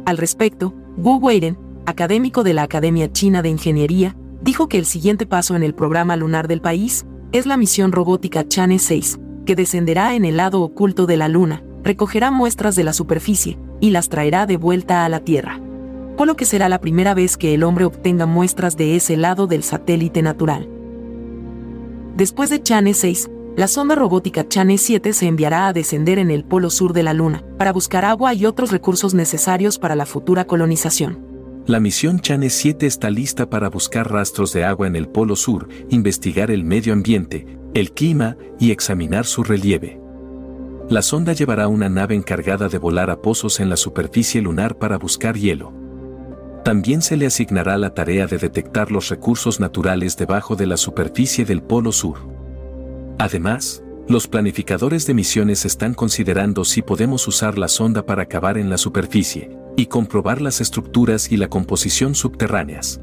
Al 0.06 0.18
respecto, 0.18 0.74
Wu 0.96 1.18
Weiden, 1.18 1.58
académico 1.86 2.46
de 2.46 2.54
la 2.54 2.64
Academia 2.64 3.12
China 3.12 3.42
de 3.42 3.50
Ingeniería, 3.50 4.16
dijo 4.42 4.70
que 4.70 4.78
el 4.78 4.86
siguiente 4.86 5.26
paso 5.26 5.54
en 5.58 5.64
el 5.64 5.76
programa 5.76 6.16
lunar 6.16 6.48
del 6.48 6.62
país 6.62 7.06
es 7.34 7.46
la 7.46 7.58
misión 7.58 7.92
robótica 7.92 8.48
Chane 8.48 8.80
6, 8.80 9.20
que 9.46 9.58
descenderá 9.58 10.16
en 10.16 10.24
el 10.24 10.38
lado 10.38 10.62
oculto 10.62 11.08
de 11.08 11.18
la 11.18 11.28
Luna, 11.28 11.62
recogerá 11.84 12.32
muestras 12.32 12.78
de 12.78 12.86
la 12.86 12.94
superficie 12.94 13.60
y 13.82 13.90
las 13.90 14.08
traerá 14.08 14.46
de 14.46 14.56
vuelta 14.56 15.04
a 15.04 15.10
la 15.10 15.20
Tierra 15.20 15.60
por 16.18 16.28
lo 16.28 16.36
que 16.36 16.46
será 16.46 16.68
la 16.68 16.82
primera 16.82 17.14
vez 17.14 17.38
que 17.38 17.54
el 17.54 17.64
hombre 17.64 17.86
obtenga 17.86 18.26
muestras 18.26 18.76
de 18.76 18.96
ese 18.96 19.16
lado 19.16 19.48
del 19.48 19.64
satélite 19.64 20.22
natural. 20.22 20.68
Después 22.18 22.50
de 22.50 22.62
Chane 22.62 22.96
6, 22.96 23.30
la 23.56 23.68
sonda 23.68 23.96
robótica 23.96 24.48
Chane 24.48 24.80
7 24.80 25.14
se 25.14 25.28
enviará 25.28 25.68
a 25.68 25.74
descender 25.74 26.18
en 26.18 26.32
el 26.32 26.44
polo 26.44 26.72
sur 26.72 26.94
de 26.94 27.04
la 27.04 27.14
Luna, 27.14 27.44
para 27.58 27.72
buscar 27.72 28.04
agua 28.04 28.34
y 28.34 28.46
otros 28.46 28.72
recursos 28.72 29.14
necesarios 29.14 29.78
para 29.78 29.96
la 29.96 30.08
futura 30.08 30.46
colonización. 30.46 31.26
La 31.68 31.80
misión 31.80 32.20
Chane 32.20 32.50
7 32.50 32.88
está 32.88 33.10
lista 33.10 33.50
para 33.50 33.70
buscar 33.70 34.12
rastros 34.12 34.54
de 34.54 34.64
agua 34.64 34.88
en 34.88 34.96
el 34.96 35.08
polo 35.08 35.36
sur, 35.36 35.68
investigar 35.90 36.50
el 36.50 36.64
medio 36.64 36.94
ambiente, 36.94 37.46
el 37.74 37.92
clima 37.92 38.38
y 38.60 38.72
examinar 38.72 39.26
su 39.26 39.44
relieve. 39.44 40.00
La 40.90 41.02
sonda 41.02 41.34
llevará 41.34 41.68
una 41.68 41.90
nave 41.90 42.16
encargada 42.16 42.70
de 42.70 42.78
volar 42.78 43.10
a 43.10 43.22
pozos 43.22 43.60
en 43.60 43.70
la 43.70 43.76
superficie 43.76 44.42
lunar 44.42 44.78
para 44.78 44.98
buscar 44.98 45.36
hielo. 45.36 45.87
También 46.68 47.02
se 47.02 47.16
le 47.16 47.26
asignará 47.26 47.78
la 47.78 47.94
tarea 47.94 48.28
de 48.28 48.38
detectar 48.38 48.92
los 48.92 49.08
recursos 49.08 49.62
naturales 49.62 50.18
debajo 50.18 50.58
de 50.58 50.66
la 50.66 50.76
superficie 50.76 51.46
del 51.46 51.64
Polo 51.64 51.94
Sur. 51.94 52.18
Además, 53.20 53.82
los 54.10 54.28
planificadores 54.28 55.08
de 55.08 55.14
misiones 55.14 55.64
están 55.64 55.94
considerando 55.94 56.66
si 56.66 56.82
podemos 56.82 57.26
usar 57.26 57.58
la 57.58 57.70
sonda 57.70 58.06
para 58.06 58.26
cavar 58.26 58.58
en 58.58 58.70
la 58.70 58.78
superficie 58.78 59.50
y 59.78 59.86
comprobar 59.86 60.42
las 60.42 60.60
estructuras 60.60 61.32
y 61.32 61.38
la 61.38 61.48
composición 61.48 62.16
subterráneas. 62.16 63.00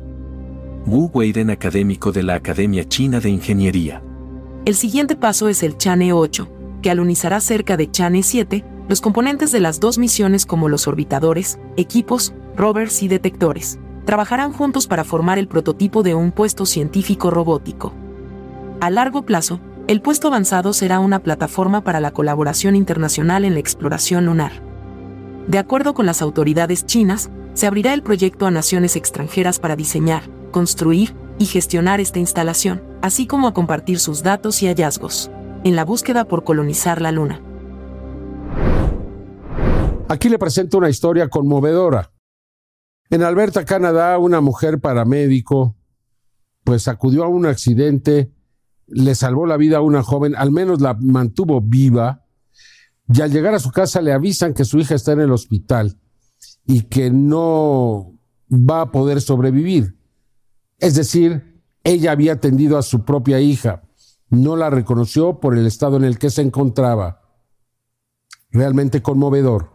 Wu 0.85 1.11
Weiden, 1.15 1.49
académico 1.49 2.13
de 2.13 2.23
la 2.23 2.35
Academia 2.35 2.87
China 2.87 3.19
de 3.19 3.31
Ingeniería. 3.31 4.03
El 4.67 4.75
siguiente 4.75 5.17
paso 5.17 5.49
es 5.49 5.63
el 5.63 5.79
Chane 5.79 6.13
8, 6.13 6.49
que 6.83 6.91
alunizará 6.91 7.41
cerca 7.41 7.79
de 7.79 7.91
Chane 7.91 8.25
7 8.25 8.63
los 8.91 9.01
componentes 9.01 9.53
de 9.53 9.61
las 9.61 9.81
dos 9.81 9.97
misiones 9.97 10.45
como 10.45 10.69
los 10.69 10.87
orbitadores, 10.87 11.59
equipos, 11.79 12.35
rovers 12.57 13.03
y 13.03 13.09
detectores. 13.09 13.79
Trabajarán 14.05 14.53
juntos 14.53 14.87
para 14.87 15.05
formar 15.05 15.39
el 15.39 15.49
prototipo 15.49 16.03
de 16.03 16.15
un 16.15 16.31
puesto 16.31 16.67
científico 16.67 17.31
robótico. 17.31 17.93
A 18.81 18.91
largo 18.91 19.23
plazo, 19.23 19.61
el 19.87 20.01
puesto 20.01 20.29
avanzado 20.29 20.73
será 20.73 21.01
una 21.01 21.19
plataforma 21.19 21.83
para 21.83 22.01
la 22.01 22.11
colaboración 22.11 22.77
internacional 22.77 23.45
en 23.45 23.55
la 23.55 23.61
exploración 23.61 24.27
lunar. 24.27 24.53
De 25.47 25.59
acuerdo 25.59 25.95
con 25.95 26.07
las 26.07 26.23
autoridades 26.23 26.87
chinas, 26.87 27.31
se 27.53 27.67
abrirá 27.67 27.93
el 27.95 28.03
proyecto 28.03 28.47
a 28.47 28.51
naciones 28.51 28.97
extranjeras 28.97 29.59
para 29.59 29.77
diseñar, 29.77 30.23
construir 30.51 31.15
y 31.39 31.47
gestionar 31.47 32.01
esta 32.01 32.19
instalación, 32.19 32.83
así 33.03 33.27
como 33.27 33.47
a 33.47 33.55
compartir 33.55 33.99
sus 33.99 34.23
datos 34.23 34.63
y 34.63 34.67
hallazgos, 34.67 35.31
en 35.65 35.77
la 35.77 35.85
búsqueda 35.85 36.25
por 36.25 36.45
colonizar 36.45 37.01
la 37.01 37.13
Luna. 37.13 37.41
Aquí 40.09 40.29
le 40.29 40.39
presento 40.39 40.79
una 40.79 40.89
historia 40.89 41.29
conmovedora. 41.29 42.11
En 43.11 43.23
Alberta, 43.23 43.65
Canadá, 43.65 44.19
una 44.19 44.41
mujer 44.41 44.81
paramédico 44.81 45.77
pues 46.65 46.89
acudió 46.89 47.25
a 47.25 47.29
un 47.29 47.47
accidente, 47.47 48.33
le 48.87 49.15
salvó 49.15 49.47
la 49.47 49.59
vida 49.59 49.77
a 49.77 49.83
una 49.83 50.03
joven, 50.03 50.35
al 50.35 50.51
menos 50.51 50.81
la 50.81 50.95
mantuvo 50.95 51.61
viva, 51.61 52.25
y 53.07 53.21
al 53.21 53.31
llegar 53.31 53.55
a 53.55 53.61
su 53.61 53.71
casa 53.71 54.01
le 54.01 54.13
avisan 54.13 54.55
que 54.55 54.65
su 54.65 54.79
hija 54.79 54.95
está 54.95 55.13
en 55.13 55.21
el 55.21 55.31
hospital 55.31 56.01
y 56.67 56.85
que 56.85 57.11
no 57.11 58.19
va 58.51 58.81
a 58.81 58.91
poder 58.91 59.21
sobrevivir. 59.21 59.99
Es 60.79 60.95
decir, 60.95 61.63
ella 61.85 62.13
había 62.13 62.33
atendido 62.33 62.79
a 62.79 62.83
su 62.83 63.05
propia 63.05 63.41
hija, 63.41 63.83
no 64.31 64.57
la 64.57 64.71
reconoció 64.71 65.39
por 65.39 65.57
el 65.57 65.67
estado 65.67 65.99
en 65.99 66.05
el 66.05 66.19
que 66.19 66.31
se 66.31 66.41
encontraba. 66.41 67.21
Realmente 68.51 69.03
conmovedor. 69.03 69.74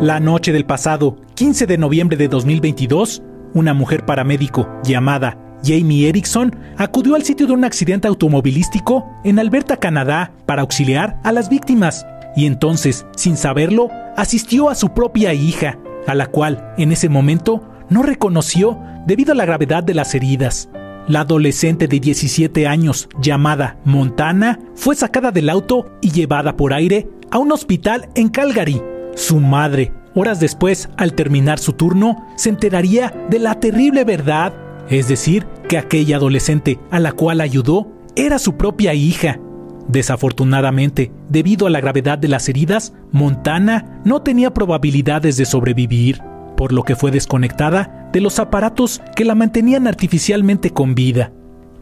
La 0.00 0.20
noche 0.20 0.52
del 0.52 0.64
pasado 0.64 1.16
15 1.34 1.66
de 1.66 1.76
noviembre 1.76 2.16
de 2.16 2.28
2022, 2.28 3.20
una 3.52 3.74
mujer 3.74 4.06
paramédico 4.06 4.68
llamada 4.84 5.36
Jamie 5.64 6.08
Erickson 6.08 6.54
acudió 6.76 7.16
al 7.16 7.24
sitio 7.24 7.48
de 7.48 7.52
un 7.52 7.64
accidente 7.64 8.06
automovilístico 8.06 9.10
en 9.24 9.40
Alberta, 9.40 9.76
Canadá, 9.76 10.30
para 10.46 10.62
auxiliar 10.62 11.18
a 11.24 11.32
las 11.32 11.48
víctimas 11.48 12.06
y 12.36 12.46
entonces, 12.46 13.06
sin 13.16 13.36
saberlo, 13.36 13.88
asistió 14.16 14.70
a 14.70 14.76
su 14.76 14.90
propia 14.90 15.34
hija, 15.34 15.80
a 16.06 16.14
la 16.14 16.26
cual, 16.26 16.74
en 16.78 16.92
ese 16.92 17.08
momento, 17.08 17.68
no 17.90 18.04
reconoció 18.04 18.78
debido 19.04 19.32
a 19.32 19.34
la 19.34 19.46
gravedad 19.46 19.82
de 19.82 19.94
las 19.94 20.14
heridas. 20.14 20.68
La 21.08 21.22
adolescente 21.22 21.88
de 21.88 21.98
17 21.98 22.68
años, 22.68 23.08
llamada 23.20 23.78
Montana, 23.84 24.60
fue 24.76 24.94
sacada 24.94 25.32
del 25.32 25.50
auto 25.50 25.90
y 26.00 26.12
llevada 26.12 26.56
por 26.56 26.72
aire 26.72 27.08
a 27.32 27.38
un 27.38 27.50
hospital 27.50 28.08
en 28.14 28.28
Calgary. 28.28 28.80
Su 29.18 29.40
madre, 29.40 29.92
horas 30.14 30.38
después, 30.38 30.90
al 30.96 31.12
terminar 31.14 31.58
su 31.58 31.72
turno, 31.72 32.24
se 32.36 32.50
enteraría 32.50 33.12
de 33.28 33.40
la 33.40 33.58
terrible 33.58 34.04
verdad, 34.04 34.54
es 34.88 35.08
decir, 35.08 35.44
que 35.68 35.76
aquella 35.76 36.18
adolescente 36.18 36.78
a 36.92 37.00
la 37.00 37.10
cual 37.10 37.40
ayudó 37.40 37.88
era 38.14 38.38
su 38.38 38.56
propia 38.56 38.94
hija. 38.94 39.40
Desafortunadamente, 39.88 41.10
debido 41.28 41.66
a 41.66 41.70
la 41.70 41.80
gravedad 41.80 42.16
de 42.16 42.28
las 42.28 42.48
heridas, 42.48 42.94
Montana 43.10 44.00
no 44.04 44.22
tenía 44.22 44.54
probabilidades 44.54 45.36
de 45.36 45.46
sobrevivir 45.46 46.20
por 46.56 46.72
lo 46.72 46.84
que 46.84 46.94
fue 46.94 47.10
desconectada 47.10 48.08
de 48.12 48.20
los 48.20 48.38
aparatos 48.38 49.02
que 49.16 49.24
la 49.24 49.34
mantenían 49.34 49.88
artificialmente 49.88 50.70
con 50.70 50.94
vida. 50.94 51.32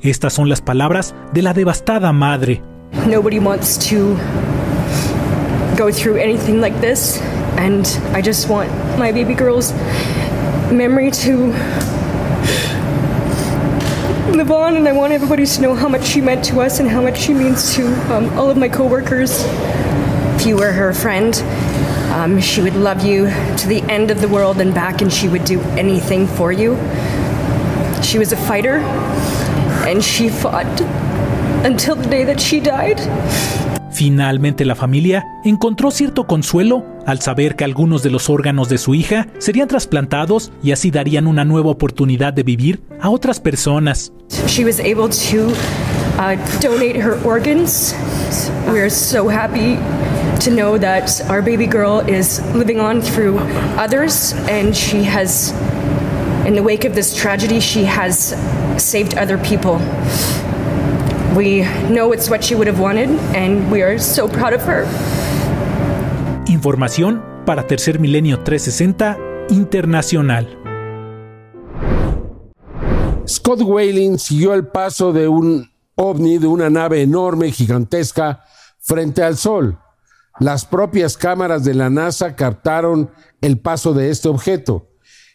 Estas 0.01 0.33
son 0.33 0.49
las 0.49 0.62
palabras 0.62 1.14
de 1.35 1.42
la 1.42 1.53
devastada 1.53 2.12
madre. 2.12 2.62
Nobody 3.07 3.38
wants 3.38 3.79
to 3.90 4.16
go 5.76 5.92
through 5.92 6.16
anything 6.16 6.60
like 6.60 6.80
this, 6.80 7.18
and 7.58 7.86
I 8.12 8.22
just 8.22 8.48
want 8.48 8.70
my 8.98 9.12
baby 9.12 9.34
girl's 9.34 9.72
memory 10.72 11.10
to 11.10 11.46
live 14.32 14.50
on, 14.50 14.76
and 14.76 14.88
I 14.88 14.92
want 14.92 15.12
everybody 15.12 15.46
to 15.46 15.60
know 15.60 15.74
how 15.74 15.88
much 15.88 16.04
she 16.06 16.20
meant 16.20 16.44
to 16.46 16.60
us 16.60 16.80
and 16.80 16.88
how 16.88 17.00
much 17.00 17.18
she 17.18 17.34
means 17.34 17.74
to 17.76 17.86
um, 18.14 18.38
all 18.38 18.50
of 18.50 18.56
my 18.56 18.68
coworkers. 18.68 19.44
If 20.36 20.46
you 20.46 20.56
were 20.56 20.72
her 20.72 20.92
friend, 20.92 21.34
Um, 22.06 22.40
she 22.40 22.62
would 22.62 22.76
love 22.76 23.04
you 23.04 23.26
to 23.58 23.68
the 23.68 23.82
end 23.90 24.10
of 24.10 24.20
the 24.20 24.28
world 24.28 24.60
and 24.60 24.72
back, 24.72 25.02
and 25.02 25.12
she 25.12 25.28
would 25.28 25.44
do 25.44 25.60
anything 25.76 26.26
for 26.26 26.50
you. 26.50 26.76
She 28.02 28.18
was 28.18 28.32
a 28.32 28.36
fighter, 28.36 28.78
and 29.86 30.02
she 30.02 30.30
fought 30.30 30.80
until 31.66 31.96
the 31.96 32.08
day 32.08 32.24
that 32.24 32.40
she 32.40 32.60
died. 32.60 32.98
Finalmente 33.96 34.66
la 34.66 34.74
familia 34.74 35.24
encontró 35.42 35.90
cierto 35.90 36.26
consuelo 36.26 36.85
al 37.06 37.22
saber 37.22 37.56
que 37.56 37.64
algunos 37.64 38.02
de 38.02 38.11
los 38.11 38.28
órganos 38.28 38.68
de 38.68 38.76
su 38.76 38.94
hija 38.94 39.26
serían 39.38 39.68
trasplantados 39.68 40.52
y 40.62 40.72
así 40.72 40.90
darían 40.90 41.26
una 41.26 41.46
nueva 41.46 41.70
oportunidad 41.70 42.35
de 42.35 42.42
vivir 42.42 42.82
a 43.00 43.09
otras 43.09 43.40
personas. 43.40 44.12
She 44.48 44.66
was 44.66 44.80
able 44.80 45.09
to 45.09 45.50
uh, 46.18 46.37
donate 46.61 47.00
her 47.00 47.18
organs. 47.24 47.94
We're 48.70 48.90
so 48.90 49.30
happy 49.30 49.78
to 50.44 50.50
know 50.50 50.78
that 50.78 51.22
our 51.30 51.40
baby 51.40 51.66
girl 51.66 52.06
is 52.06 52.42
living 52.54 52.78
on 52.78 53.00
through 53.00 53.38
others 53.78 54.35
and 54.50 54.74
she 54.76 55.04
has 55.04 55.54
in 56.46 56.52
the 56.52 56.62
wake 56.62 56.87
of 56.87 56.94
this 56.94 57.14
tragedy 57.14 57.61
she 57.61 57.87
has 57.87 58.37
saved 58.76 59.16
other 59.16 59.38
people 59.38 59.80
we 61.37 61.62
know 61.90 62.12
it's 62.14 62.31
what 62.31 62.42
she 62.42 62.55
would 62.55 62.66
have 62.66 62.81
wanted 62.81 63.11
and 63.35 63.70
we 63.70 63.83
are 63.83 63.99
so 63.99 64.27
proud 64.27 64.55
of 64.55 64.62
her 64.62 64.87
Información 66.49 67.22
para 67.44 67.66
Tercer 67.66 67.99
Milenio 67.99 68.42
360 68.42 69.18
Internacional. 69.51 70.46
Scott 73.27 73.61
Whaling 73.61 74.18
siguió 74.18 74.55
el 74.55 74.68
paso 74.68 75.12
de 75.12 75.29
un 75.29 75.70
ovni, 75.94 76.38
de 76.38 76.46
una 76.46 76.70
nave 76.70 77.03
enorme, 77.03 77.51
gigantesca, 77.51 78.44
frente 78.79 79.22
al 79.22 79.37
Sol. 79.37 79.79
Las 80.38 80.64
propias 80.64 81.16
cámaras 81.16 81.64
de 81.64 81.75
la 81.75 81.90
NASA 81.90 82.35
captaron 82.35 83.11
el 83.40 83.59
paso 83.59 83.92
de 83.92 84.11
este 84.11 84.29
objeto 84.29 84.88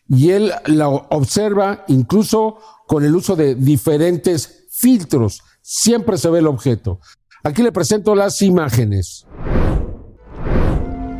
y 0.08 0.32
él 0.32 0.52
lo 0.66 1.08
observa 1.10 1.86
incluso 1.88 2.58
con 2.88 3.06
el 3.06 3.16
uso 3.16 3.36
de 3.36 3.56
diferentes 3.56 4.68
filtros. 4.72 5.42
Siempre 5.62 6.17
se 6.17 6.30
ve 6.30 6.39
el 6.39 6.47
objeto. 6.47 7.00
Aquí 7.43 7.62
le 7.62 7.71
presento 7.71 8.15
las 8.15 8.41
imágenes. 8.41 9.28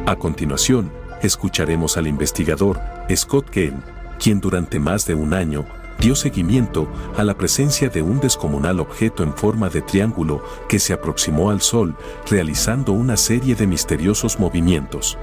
A 0.08 0.15
continuación, 0.17 0.91
escucharemos 1.21 1.95
al 1.97 2.08
investigador 2.08 2.80
Scott 3.15 3.49
Kane, 3.51 3.82
quien 4.19 4.39
durante 4.39 4.80
más 4.80 5.06
de 5.06 5.13
un 5.13 5.34
año 5.34 5.65
dio 5.99 6.15
seguimiento 6.15 6.88
a 7.15 7.23
la 7.23 7.38
presencia 7.38 7.89
de 7.89 8.01
un 8.01 8.19
descomunal 8.19 8.80
objeto 8.80 9.21
en 9.21 9.34
forma 9.34 9.69
de 9.69 9.84
triángulo 9.84 10.43
que 10.67 10.80
se 10.80 10.93
aproximó 10.93 11.51
al 11.51 11.62
Sol, 11.62 11.95
realizando 12.27 12.93
una 12.93 13.17
serie 13.17 13.54
de 13.54 13.67
misteriosos 13.67 14.39
movimientos. 14.39 15.19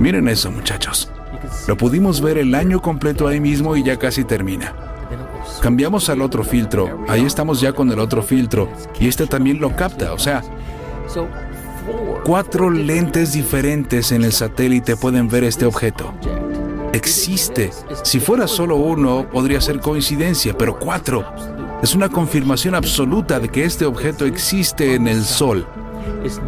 Miren 0.00 0.26
eso, 0.28 0.50
muchachos. 0.50 1.10
Lo 1.66 1.76
pudimos 1.76 2.22
ver 2.22 2.38
el 2.38 2.54
año 2.54 2.80
completo 2.80 3.28
ahí 3.28 3.40
mismo 3.40 3.76
y 3.76 3.82
ya 3.82 3.98
casi 3.98 4.24
termina. 4.24 4.97
Cambiamos 5.60 6.08
al 6.08 6.22
otro 6.22 6.44
filtro. 6.44 7.04
Ahí 7.08 7.24
estamos 7.24 7.60
ya 7.60 7.72
con 7.72 7.90
el 7.90 7.98
otro 7.98 8.22
filtro. 8.22 8.68
Y 9.00 9.08
este 9.08 9.26
también 9.26 9.60
lo 9.60 9.74
capta. 9.74 10.12
O 10.12 10.18
sea, 10.18 10.42
cuatro 12.24 12.70
lentes 12.70 13.32
diferentes 13.32 14.12
en 14.12 14.24
el 14.24 14.32
satélite 14.32 14.96
pueden 14.96 15.28
ver 15.28 15.44
este 15.44 15.66
objeto 15.66 16.14
existe. 16.92 17.70
Si 18.02 18.20
fuera 18.20 18.46
solo 18.46 18.76
uno, 18.76 19.28
podría 19.30 19.60
ser 19.60 19.80
coincidencia, 19.80 20.56
pero 20.56 20.78
cuatro. 20.78 21.24
Es 21.82 21.94
una 21.94 22.08
confirmación 22.08 22.74
absoluta 22.74 23.38
de 23.40 23.48
que 23.48 23.64
este 23.64 23.86
objeto 23.86 24.26
existe 24.26 24.94
en 24.94 25.08
el 25.08 25.24
Sol. 25.24 25.66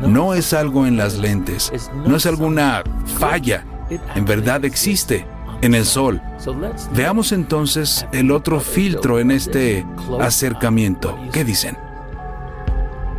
No 0.07 0.35
es 0.35 0.53
algo 0.53 0.87
en 0.87 0.97
las 0.97 1.19
lentes, 1.19 1.73
no 2.07 2.17
es 2.17 2.27
alguna 2.27 2.83
falla. 3.19 3.65
En 4.15 4.25
verdad 4.25 4.65
existe 4.65 5.27
en 5.63 5.75
el 5.75 5.85
Sol. 5.85 6.21
Veamos 6.95 7.33
entonces 7.33 8.07
el 8.13 8.31
otro 8.31 8.61
filtro 8.61 9.19
en 9.19 9.31
este 9.31 9.87
acercamiento. 10.21 11.19
¿Qué 11.33 11.45
dicen? 11.45 11.90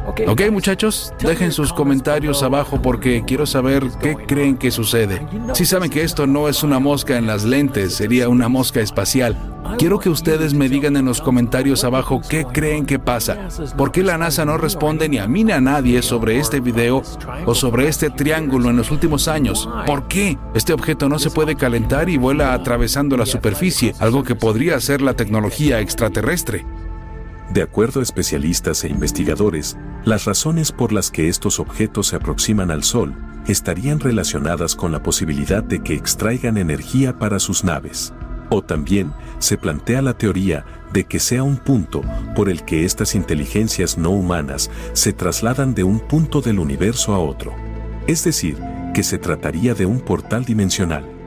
Ok 0.06 0.42
muchachos, 0.52 1.14
dejen 1.20 1.52
sus 1.52 1.74
comentarios 1.74 2.44
abajo 2.44 2.82
porque 2.82 3.24
quiero 3.26 3.46
saber 3.46 3.86
qué 4.02 4.16
creen 4.16 4.58
que 4.58 4.72
sucede. 4.72 5.26
Si 5.54 5.66
saben 5.66 5.90
que 5.90 6.04
esto 6.04 6.28
no 6.28 6.48
es 6.48 6.64
una 6.64 6.80
mosca 6.80 7.18
en 7.18 7.28
las 7.28 7.44
lentes, 7.44 7.96
sería 7.96 8.30
una 8.30 8.50
mosca 8.50 8.82
espacial. 8.82 9.38
Quiero 9.78 10.00
que 10.00 10.10
ustedes 10.10 10.54
me 10.54 10.70
digan 10.70 10.98
en 10.98 11.06
los 11.06 11.22
comentarios 11.22 11.84
abajo 11.84 12.22
qué 12.28 12.46
creen 12.46 12.86
que 12.86 13.00
pasa. 13.00 13.48
¿Por 13.78 13.92
qué 13.92 14.04
la 14.04 14.18
NASA 14.18 14.44
no 14.44 14.58
responde 14.58 15.08
ni 15.08 15.18
a 15.18 15.28
mí 15.28 15.44
ni 15.44 15.52
a 15.52 15.62
nadie 15.62 16.02
sobre 16.02 16.40
este 16.40 16.60
video 16.60 17.04
o 17.46 17.56
sobre 17.56 17.88
este 17.88 18.10
triángulo 18.10 18.70
en 18.70 18.78
los 18.78 18.92
últimos 18.92 19.28
años? 19.28 19.70
¿Por 19.86 20.08
qué 20.08 20.38
este 20.54 20.74
objeto 20.74 21.10
no 21.10 21.20
se 21.20 21.30
puede 21.30 21.56
calentar 21.56 22.10
y 22.10 22.18
vuela 22.18 22.54
atravesando 22.54 23.18
la 23.18 23.26
superficie, 23.26 23.94
algo 24.00 24.24
que 24.24 24.36
podría 24.36 24.80
ser 24.80 25.02
la 25.02 25.14
tecnología 25.14 25.80
extraterrestre? 25.80 26.66
De 27.54 27.62
acuerdo 27.62 28.00
a 28.00 28.04
especialistas 28.04 28.86
e 28.86 28.88
investigadores, 28.88 29.76
las 30.06 30.24
razones 30.24 30.72
por 30.72 30.94
las 30.94 31.12
que 31.12 31.28
estos 31.28 31.60
objetos 31.60 32.08
se 32.08 32.16
aproximan 32.16 32.72
al 32.72 32.84
Sol 32.84 33.14
estarían 33.46 34.00
relacionadas 34.00 34.74
con 34.74 34.94
la 34.94 35.04
posibilidad 35.04 35.62
de 35.62 35.84
que 35.84 35.94
extraigan 35.94 36.58
energía 36.58 37.20
para 37.20 37.40
sus 37.40 37.66
naves. 37.66 38.14
O 38.50 38.62
también 38.62 39.12
se 39.40 39.58
plantea 39.58 40.02
la 40.02 40.18
teoría 40.18 40.66
de 40.94 41.04
que 41.04 41.20
sea 41.20 41.44
un 41.44 41.58
punto 41.58 42.04
por 42.38 42.48
el 42.48 42.64
que 42.64 42.86
estas 42.86 43.16
inteligencias 43.16 43.98
no 43.98 44.12
humanas 44.12 44.72
se 44.94 45.12
trasladan 45.12 45.74
de 45.74 45.84
un 45.84 46.00
punto 46.00 46.40
del 46.40 46.58
universo 46.58 47.14
a 47.14 47.20
otro. 47.20 47.54
Es 48.08 48.24
decir, 48.24 48.58
que 48.94 49.04
se 49.04 49.18
trataría 49.18 49.74
de 49.74 49.86
un 49.86 50.00
portal 50.00 50.46
dimensional. 50.46 51.21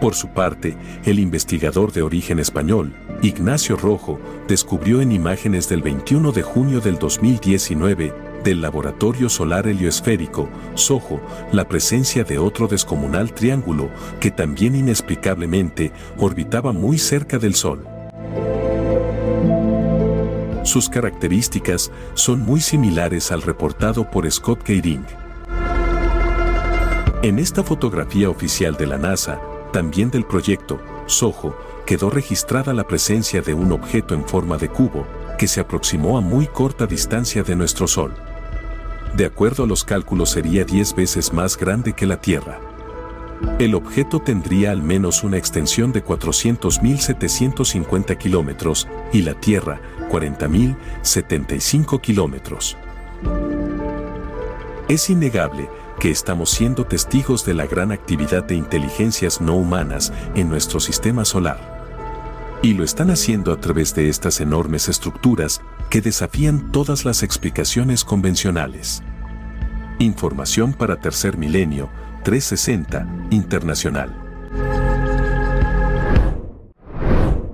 Por 0.00 0.14
su 0.14 0.28
parte, 0.28 0.76
el 1.04 1.18
investigador 1.18 1.92
de 1.92 2.02
origen 2.02 2.38
español, 2.38 2.94
Ignacio 3.20 3.76
Rojo, 3.76 4.20
descubrió 4.46 5.00
en 5.00 5.10
imágenes 5.10 5.68
del 5.68 5.82
21 5.82 6.30
de 6.30 6.42
junio 6.42 6.80
del 6.80 6.98
2019 6.98 8.14
del 8.44 8.62
Laboratorio 8.62 9.28
Solar 9.28 9.66
Heliosférico, 9.66 10.48
SOHO, 10.74 11.20
la 11.50 11.66
presencia 11.66 12.22
de 12.22 12.38
otro 12.38 12.68
descomunal 12.68 13.32
triángulo 13.32 13.90
que 14.20 14.30
también 14.30 14.76
inexplicablemente 14.76 15.92
orbitaba 16.16 16.72
muy 16.72 16.98
cerca 16.98 17.38
del 17.38 17.54
Sol. 17.54 17.84
Sus 20.62 20.88
características 20.88 21.90
son 22.14 22.40
muy 22.40 22.60
similares 22.60 23.32
al 23.32 23.42
reportado 23.42 24.08
por 24.08 24.30
Scott 24.30 24.62
Keiring. 24.62 25.04
En 27.22 27.38
esta 27.38 27.64
fotografía 27.64 28.30
oficial 28.30 28.76
de 28.76 28.86
la 28.86 28.98
NASA, 28.98 29.40
también 29.72 30.10
del 30.10 30.24
proyecto, 30.24 30.80
SOHO, 31.06 31.56
quedó 31.86 32.10
registrada 32.10 32.74
la 32.74 32.86
presencia 32.86 33.40
de 33.40 33.54
un 33.54 33.72
objeto 33.72 34.14
en 34.14 34.26
forma 34.26 34.58
de 34.58 34.68
cubo 34.68 35.06
que 35.38 35.48
se 35.48 35.60
aproximó 35.60 36.18
a 36.18 36.20
muy 36.20 36.46
corta 36.46 36.86
distancia 36.86 37.42
de 37.42 37.56
nuestro 37.56 37.86
Sol. 37.86 38.12
De 39.14 39.24
acuerdo 39.24 39.64
a 39.64 39.66
los 39.66 39.84
cálculos 39.84 40.28
sería 40.30 40.64
10 40.64 40.94
veces 40.94 41.32
más 41.32 41.56
grande 41.56 41.94
que 41.94 42.06
la 42.06 42.20
Tierra. 42.20 42.60
El 43.58 43.74
objeto 43.74 44.20
tendría 44.20 44.72
al 44.72 44.82
menos 44.82 45.24
una 45.24 45.38
extensión 45.38 45.92
de 45.92 46.04
400.750 46.04 48.18
kilómetros 48.18 48.86
y 49.12 49.22
la 49.22 49.32
Tierra 49.34 49.80
40.075 50.10 52.00
kilómetros. 52.00 52.76
Es 54.88 55.08
innegable 55.10 55.68
que 55.98 56.10
estamos 56.10 56.50
siendo 56.50 56.84
testigos 56.84 57.44
de 57.44 57.54
la 57.54 57.66
gran 57.66 57.92
actividad 57.92 58.44
de 58.44 58.54
inteligencias 58.54 59.40
no 59.40 59.56
humanas 59.56 60.12
en 60.34 60.48
nuestro 60.48 60.80
sistema 60.80 61.24
solar. 61.24 61.78
Y 62.62 62.74
lo 62.74 62.84
están 62.84 63.10
haciendo 63.10 63.52
a 63.52 63.60
través 63.60 63.94
de 63.94 64.08
estas 64.08 64.40
enormes 64.40 64.88
estructuras 64.88 65.60
que 65.90 66.00
desafían 66.00 66.70
todas 66.72 67.04
las 67.04 67.22
explicaciones 67.22 68.04
convencionales. 68.04 69.02
Información 69.98 70.72
para 70.72 71.00
Tercer 71.00 71.36
Milenio 71.36 71.88
360 72.24 73.28
Internacional. 73.30 74.14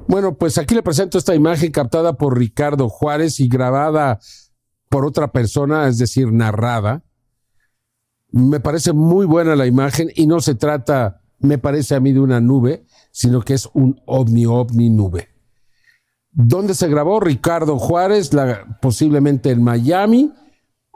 Bueno, 0.08 0.34
pues 0.34 0.58
aquí 0.58 0.74
le 0.74 0.82
presento 0.82 1.16
esta 1.16 1.34
imagen 1.34 1.70
captada 1.70 2.12
por 2.14 2.36
Ricardo 2.36 2.88
Juárez 2.88 3.40
y 3.40 3.48
grabada 3.48 4.18
por 4.90 5.06
otra 5.06 5.32
persona, 5.32 5.88
es 5.88 5.98
decir, 5.98 6.32
narrada. 6.32 7.03
Me 8.36 8.58
parece 8.58 8.92
muy 8.92 9.26
buena 9.26 9.54
la 9.54 9.64
imagen 9.64 10.10
y 10.12 10.26
no 10.26 10.40
se 10.40 10.56
trata, 10.56 11.20
me 11.38 11.56
parece 11.56 11.94
a 11.94 12.00
mí, 12.00 12.12
de 12.12 12.18
una 12.18 12.40
nube, 12.40 12.84
sino 13.12 13.42
que 13.42 13.54
es 13.54 13.70
un 13.74 14.02
ovni 14.06 14.44
ovni 14.44 14.90
nube. 14.90 15.28
¿Dónde 16.32 16.74
se 16.74 16.88
grabó 16.88 17.20
Ricardo 17.20 17.78
Juárez? 17.78 18.32
posiblemente 18.82 19.52
en 19.52 19.62
Miami 19.62 20.32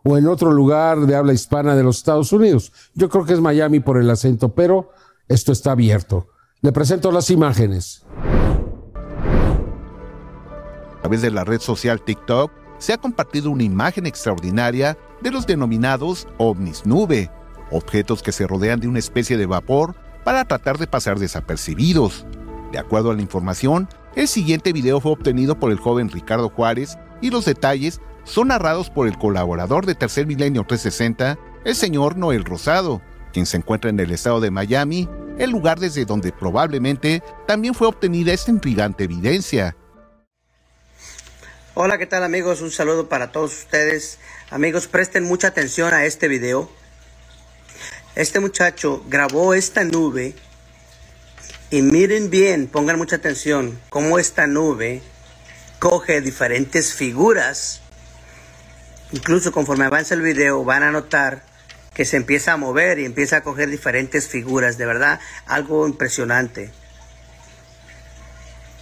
o 0.02 0.18
en 0.18 0.26
otro 0.26 0.50
lugar 0.50 1.06
de 1.06 1.14
habla 1.14 1.32
hispana 1.32 1.76
de 1.76 1.84
los 1.84 1.98
Estados 1.98 2.32
Unidos. 2.32 2.72
Yo 2.94 3.08
creo 3.08 3.24
que 3.24 3.34
es 3.34 3.40
Miami 3.40 3.78
por 3.78 3.98
el 3.98 4.10
acento, 4.10 4.52
pero 4.52 4.90
esto 5.28 5.52
está 5.52 5.70
abierto. 5.70 6.26
Le 6.60 6.72
presento 6.72 7.12
las 7.12 7.30
imágenes. 7.30 8.04
A 10.96 11.02
través 11.02 11.22
de 11.22 11.30
la 11.30 11.44
red 11.44 11.60
social 11.60 12.02
TikTok 12.02 12.50
se 12.78 12.94
ha 12.94 12.98
compartido 12.98 13.52
una 13.52 13.62
imagen 13.62 14.06
extraordinaria 14.06 14.98
de 15.20 15.30
los 15.30 15.46
denominados 15.46 16.28
ovnis 16.38 16.86
nube, 16.86 17.30
objetos 17.70 18.22
que 18.22 18.32
se 18.32 18.46
rodean 18.46 18.80
de 18.80 18.88
una 18.88 18.98
especie 18.98 19.36
de 19.36 19.46
vapor 19.46 19.94
para 20.24 20.44
tratar 20.44 20.78
de 20.78 20.86
pasar 20.86 21.18
desapercibidos. 21.18 22.26
De 22.72 22.78
acuerdo 22.78 23.10
a 23.10 23.14
la 23.14 23.22
información, 23.22 23.88
el 24.14 24.28
siguiente 24.28 24.72
video 24.72 25.00
fue 25.00 25.12
obtenido 25.12 25.58
por 25.58 25.70
el 25.70 25.78
joven 25.78 26.10
Ricardo 26.10 26.50
Juárez 26.50 26.98
y 27.20 27.30
los 27.30 27.44
detalles 27.44 28.00
son 28.24 28.48
narrados 28.48 28.90
por 28.90 29.08
el 29.08 29.16
colaborador 29.16 29.86
de 29.86 29.94
Tercer 29.94 30.26
Milenio 30.26 30.64
360, 30.64 31.38
el 31.64 31.74
señor 31.74 32.18
Noel 32.18 32.44
Rosado, 32.44 33.00
quien 33.32 33.46
se 33.46 33.56
encuentra 33.56 33.88
en 33.88 33.98
el 34.00 34.10
estado 34.10 34.40
de 34.40 34.50
Miami, 34.50 35.08
el 35.38 35.50
lugar 35.50 35.80
desde 35.80 36.04
donde 36.04 36.32
probablemente 36.32 37.22
también 37.46 37.72
fue 37.72 37.86
obtenida 37.86 38.32
esta 38.32 38.50
intrigante 38.50 39.04
evidencia. 39.04 39.76
Hola, 41.80 41.96
¿qué 41.96 42.06
tal 42.06 42.24
amigos? 42.24 42.60
Un 42.60 42.72
saludo 42.72 43.08
para 43.08 43.30
todos 43.30 43.56
ustedes. 43.56 44.18
Amigos, 44.50 44.88
presten 44.88 45.22
mucha 45.22 45.46
atención 45.46 45.94
a 45.94 46.06
este 46.06 46.26
video. 46.26 46.68
Este 48.16 48.40
muchacho 48.40 49.04
grabó 49.06 49.54
esta 49.54 49.84
nube 49.84 50.34
y 51.70 51.82
miren 51.82 52.30
bien, 52.30 52.66
pongan 52.66 52.98
mucha 52.98 53.14
atención, 53.14 53.78
cómo 53.90 54.18
esta 54.18 54.48
nube 54.48 55.02
coge 55.78 56.20
diferentes 56.20 56.94
figuras. 56.94 57.80
Incluso 59.12 59.52
conforme 59.52 59.84
avanza 59.84 60.14
el 60.14 60.22
video 60.22 60.64
van 60.64 60.82
a 60.82 60.90
notar 60.90 61.44
que 61.94 62.04
se 62.04 62.16
empieza 62.16 62.54
a 62.54 62.56
mover 62.56 62.98
y 62.98 63.04
empieza 63.04 63.36
a 63.36 63.42
coger 63.44 63.70
diferentes 63.70 64.26
figuras. 64.26 64.78
De 64.78 64.86
verdad, 64.86 65.20
algo 65.46 65.86
impresionante. 65.86 66.72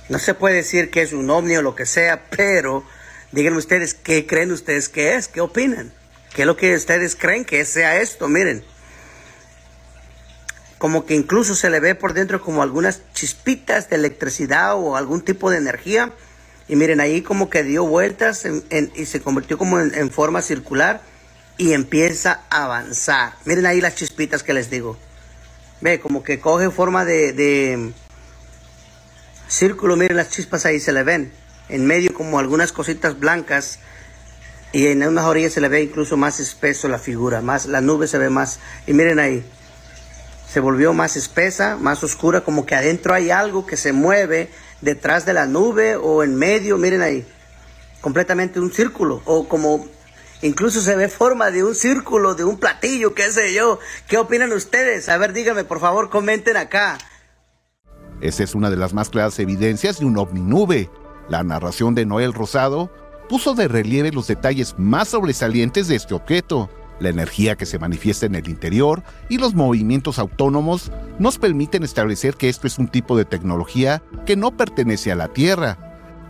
No 0.09 0.19
se 0.19 0.35
puede 0.35 0.57
decir 0.57 0.91
que 0.91 1.03
es 1.03 1.13
un 1.13 1.29
ovni 1.31 1.57
o 1.57 1.63
lo 1.63 1.75
que 1.75 1.85
sea, 1.85 2.27
pero 2.31 2.85
díganme 3.33 3.59
ustedes 3.59 3.95
qué 3.95 4.27
creen 4.27 4.53
ustedes 4.53 4.89
que 4.89 5.17
es, 5.17 5.27
qué 5.27 5.41
opinan, 5.41 5.93
qué 6.35 6.43
es 6.43 6.47
lo 6.47 6.57
que 6.57 6.75
ustedes 6.75 7.17
creen 7.17 7.45
que 7.45 7.65
sea 7.65 8.01
esto, 8.01 8.29
miren. 8.29 8.65
Como 10.79 11.07
que 11.07 11.15
incluso 11.15 11.55
se 11.55 11.71
le 11.71 11.81
ve 11.81 11.95
por 11.95 12.13
dentro 12.13 12.41
como 12.41 12.63
algunas 12.63 13.03
chispitas 13.15 13.91
de 13.91 13.97
electricidad 13.97 14.75
o 14.77 14.97
algún 14.97 15.23
tipo 15.23 15.51
de 15.51 15.57
energía. 15.57 16.13
Y 16.69 16.77
miren, 16.77 17.01
ahí 17.01 17.23
como 17.23 17.49
que 17.49 17.65
dio 17.65 17.85
vueltas 17.85 18.47
y 18.95 19.07
se 19.07 19.21
convirtió 19.21 19.57
como 19.59 19.81
en, 19.81 20.11
forma 20.11 20.43
circular 20.43 21.01
y 21.57 21.73
empieza 21.73 22.43
a 22.51 22.65
avanzar. 22.65 23.35
Miren 23.45 23.67
ahí 23.67 23.81
las 23.81 23.95
chispitas 23.95 24.43
que 24.43 24.53
les 24.53 24.69
digo. 24.69 24.99
Ve, 25.81 25.99
como 25.99 26.23
que 26.23 26.39
coge 26.41 26.71
forma 26.71 27.05
de 27.05 27.93
círculo, 29.49 29.97
miren 29.97 30.17
las 30.17 30.31
chispas 30.31 30.67
ahí 30.67 30.81
se 30.81 30.93
le 30.93 31.03
ven. 31.03 31.33
En 31.69 31.87
medio 31.87 32.15
como 32.15 32.39
algunas 32.39 32.73
cositas 32.73 33.19
blancas 33.19 33.81
y 34.73 34.89
en 34.89 35.03
unas 35.03 35.25
orillas 35.25 35.53
se 35.53 35.61
le 35.61 35.69
ve 35.69 35.83
incluso 35.83 36.17
más 36.17 36.39
espeso 36.41 36.89
la 36.89 36.99
figura, 36.99 37.41
más 37.41 37.67
la 37.67 37.81
nube 37.81 38.07
se 38.07 38.19
ve 38.19 38.31
más. 38.31 38.61
Y 38.87 38.93
miren 38.93 39.19
ahí, 39.19 39.45
se 40.49 40.61
volvió 40.61 40.93
más 40.93 41.17
espesa, 41.17 41.77
más 41.77 42.05
oscura, 42.05 42.43
como 42.43 42.67
que 42.67 42.75
adentro 42.75 43.15
hay 43.15 43.31
algo 43.31 43.67
que 43.67 43.77
se 43.77 43.93
mueve 43.93 44.51
detrás 44.81 45.27
de 45.27 45.33
la 45.33 45.47
nube 45.47 45.97
o 45.97 46.23
en 46.23 46.37
medio, 46.37 46.79
miren 46.79 47.03
ahí, 47.03 47.27
completamente 48.01 48.61
un 48.61 48.73
círculo 48.73 49.23
o 49.25 49.49
como 49.49 49.87
incluso 50.43 50.81
se 50.81 50.95
ve 50.97 51.09
forma 51.09 51.51
de 51.51 51.65
un 51.65 51.75
círculo, 51.75 52.35
de 52.35 52.45
un 52.45 52.59
platillo, 52.59 53.15
qué 53.15 53.31
sé 53.33 53.53
yo. 53.55 53.79
¿Qué 54.07 54.19
opinan 54.19 54.53
ustedes? 54.53 55.09
A 55.09 55.17
ver, 55.17 55.33
díganme, 55.33 55.65
por 55.65 55.81
favor, 55.81 56.11
comenten 56.11 56.57
acá. 56.57 56.99
Esa 58.21 58.45
es 58.45 58.55
una 58.55 58.71
de 58.71 58.77
las 58.77 58.95
más 58.95 59.11
claras 59.11 59.39
evidencias 59.39 59.99
de 59.99 60.07
un 60.07 60.17
ovni 60.17 60.41
nube. 60.41 60.91
La 61.29 61.43
narración 61.43 61.95
de 61.95 62.07
Noel 62.07 62.33
Rosado 62.33 62.91
puso 63.29 63.55
de 63.55 63.69
relieve 63.69 64.13
los 64.13 64.27
detalles 64.27 64.75
más 64.79 65.09
sobresalientes 65.09 65.89
de 65.89 65.97
este 65.97 66.15
objeto. 66.15 66.71
La 66.99 67.11
energía 67.11 67.57
que 67.57 67.67
se 67.67 67.79
manifiesta 67.79 68.25
en 68.25 68.35
el 68.37 68.49
interior 68.49 69.03
y 69.29 69.37
los 69.37 69.55
movimientos 69.55 70.19
autónomos 70.19 70.91
nos 71.19 71.39
permiten 71.39 71.83
establecer 71.83 72.37
que 72.37 72.49
esto 72.49 72.67
es 72.67 72.79
un 72.79 72.89
tipo 72.89 73.19
de 73.19 73.27
tecnología 73.27 74.03
que 74.25 74.37
no 74.37 74.57
pertenece 74.57 75.13
a 75.13 75.17
la 75.17 75.29
Tierra. 75.29 75.79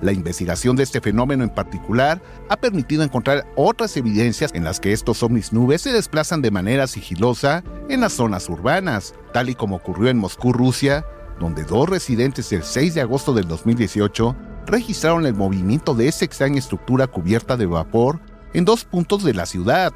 La 0.02 0.12
investigación 0.12 0.76
de 0.76 0.82
este 0.82 1.00
fenómeno 1.00 1.44
en 1.44 1.50
particular 1.50 2.20
ha 2.48 2.56
permitido 2.56 3.02
encontrar 3.02 3.46
otras 3.54 3.96
evidencias 3.96 4.52
en 4.54 4.64
las 4.64 4.80
que 4.80 4.92
estos 4.92 5.22
ovnis 5.22 5.52
nubes 5.52 5.82
se 5.82 5.92
desplazan 5.92 6.42
de 6.42 6.50
manera 6.50 6.86
sigilosa 6.86 7.62
en 7.88 8.00
las 8.00 8.12
zonas 8.12 8.48
urbanas, 8.50 9.14
tal 9.32 9.48
y 9.48 9.54
como 9.54 9.76
ocurrió 9.76 10.10
en 10.10 10.18
Moscú, 10.18 10.52
Rusia, 10.52 11.06
donde 11.38 11.64
dos 11.64 11.88
residentes 11.88 12.52
el 12.52 12.62
6 12.62 12.94
de 12.94 13.00
agosto 13.00 13.32
del 13.32 13.46
2018 13.48 14.36
registraron 14.66 15.26
el 15.26 15.34
movimiento 15.34 15.94
de 15.94 16.08
esa 16.08 16.24
extraña 16.24 16.58
estructura 16.58 17.06
cubierta 17.06 17.56
de 17.56 17.66
vapor 17.66 18.20
en 18.52 18.64
dos 18.64 18.84
puntos 18.84 19.22
de 19.22 19.34
la 19.34 19.46
ciudad. 19.46 19.92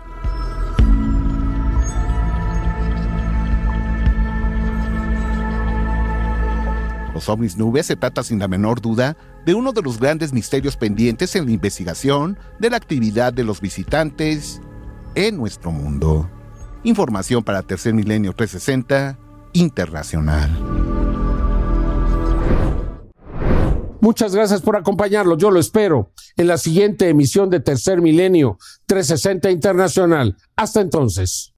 Los 7.15 7.29
ovnis 7.29 7.57
nubes 7.57 7.87
se 7.87 7.97
trata 7.97 8.23
sin 8.23 8.39
la 8.39 8.49
menor 8.49 8.81
duda 8.81 9.17
de 9.45 9.55
uno 9.55 9.73
de 9.73 9.83
los 9.83 9.99
grandes 9.99 10.33
misterios 10.33 10.77
pendientes 10.77 11.35
en 11.37 11.47
la 11.47 11.53
investigación 11.53 12.39
de 12.59 12.71
la 12.71 12.77
actividad 12.77 13.33
de 13.33 13.45
los 13.45 13.61
visitantes 13.61 14.61
en 15.15 15.37
nuestro 15.37 15.71
mundo. 15.71 16.31
Información 16.83 17.43
para 17.43 17.63
Tercer 17.63 17.93
Milenio 17.93 18.33
360 18.33 19.19
Internacional. 19.53 20.90
Muchas 24.01 24.35
gracias 24.35 24.63
por 24.63 24.77
acompañarlo. 24.77 25.37
Yo 25.37 25.51
lo 25.51 25.61
espero 25.61 26.11
en 26.37 26.47
la 26.47 26.57
siguiente 26.57 27.09
emisión 27.09 27.51
de 27.51 27.61
Tercer 27.61 28.01
Milenio 28.01 28.59
360 28.87 29.51
Internacional. 29.51 30.37
Hasta 30.57 30.81
entonces. 30.81 31.55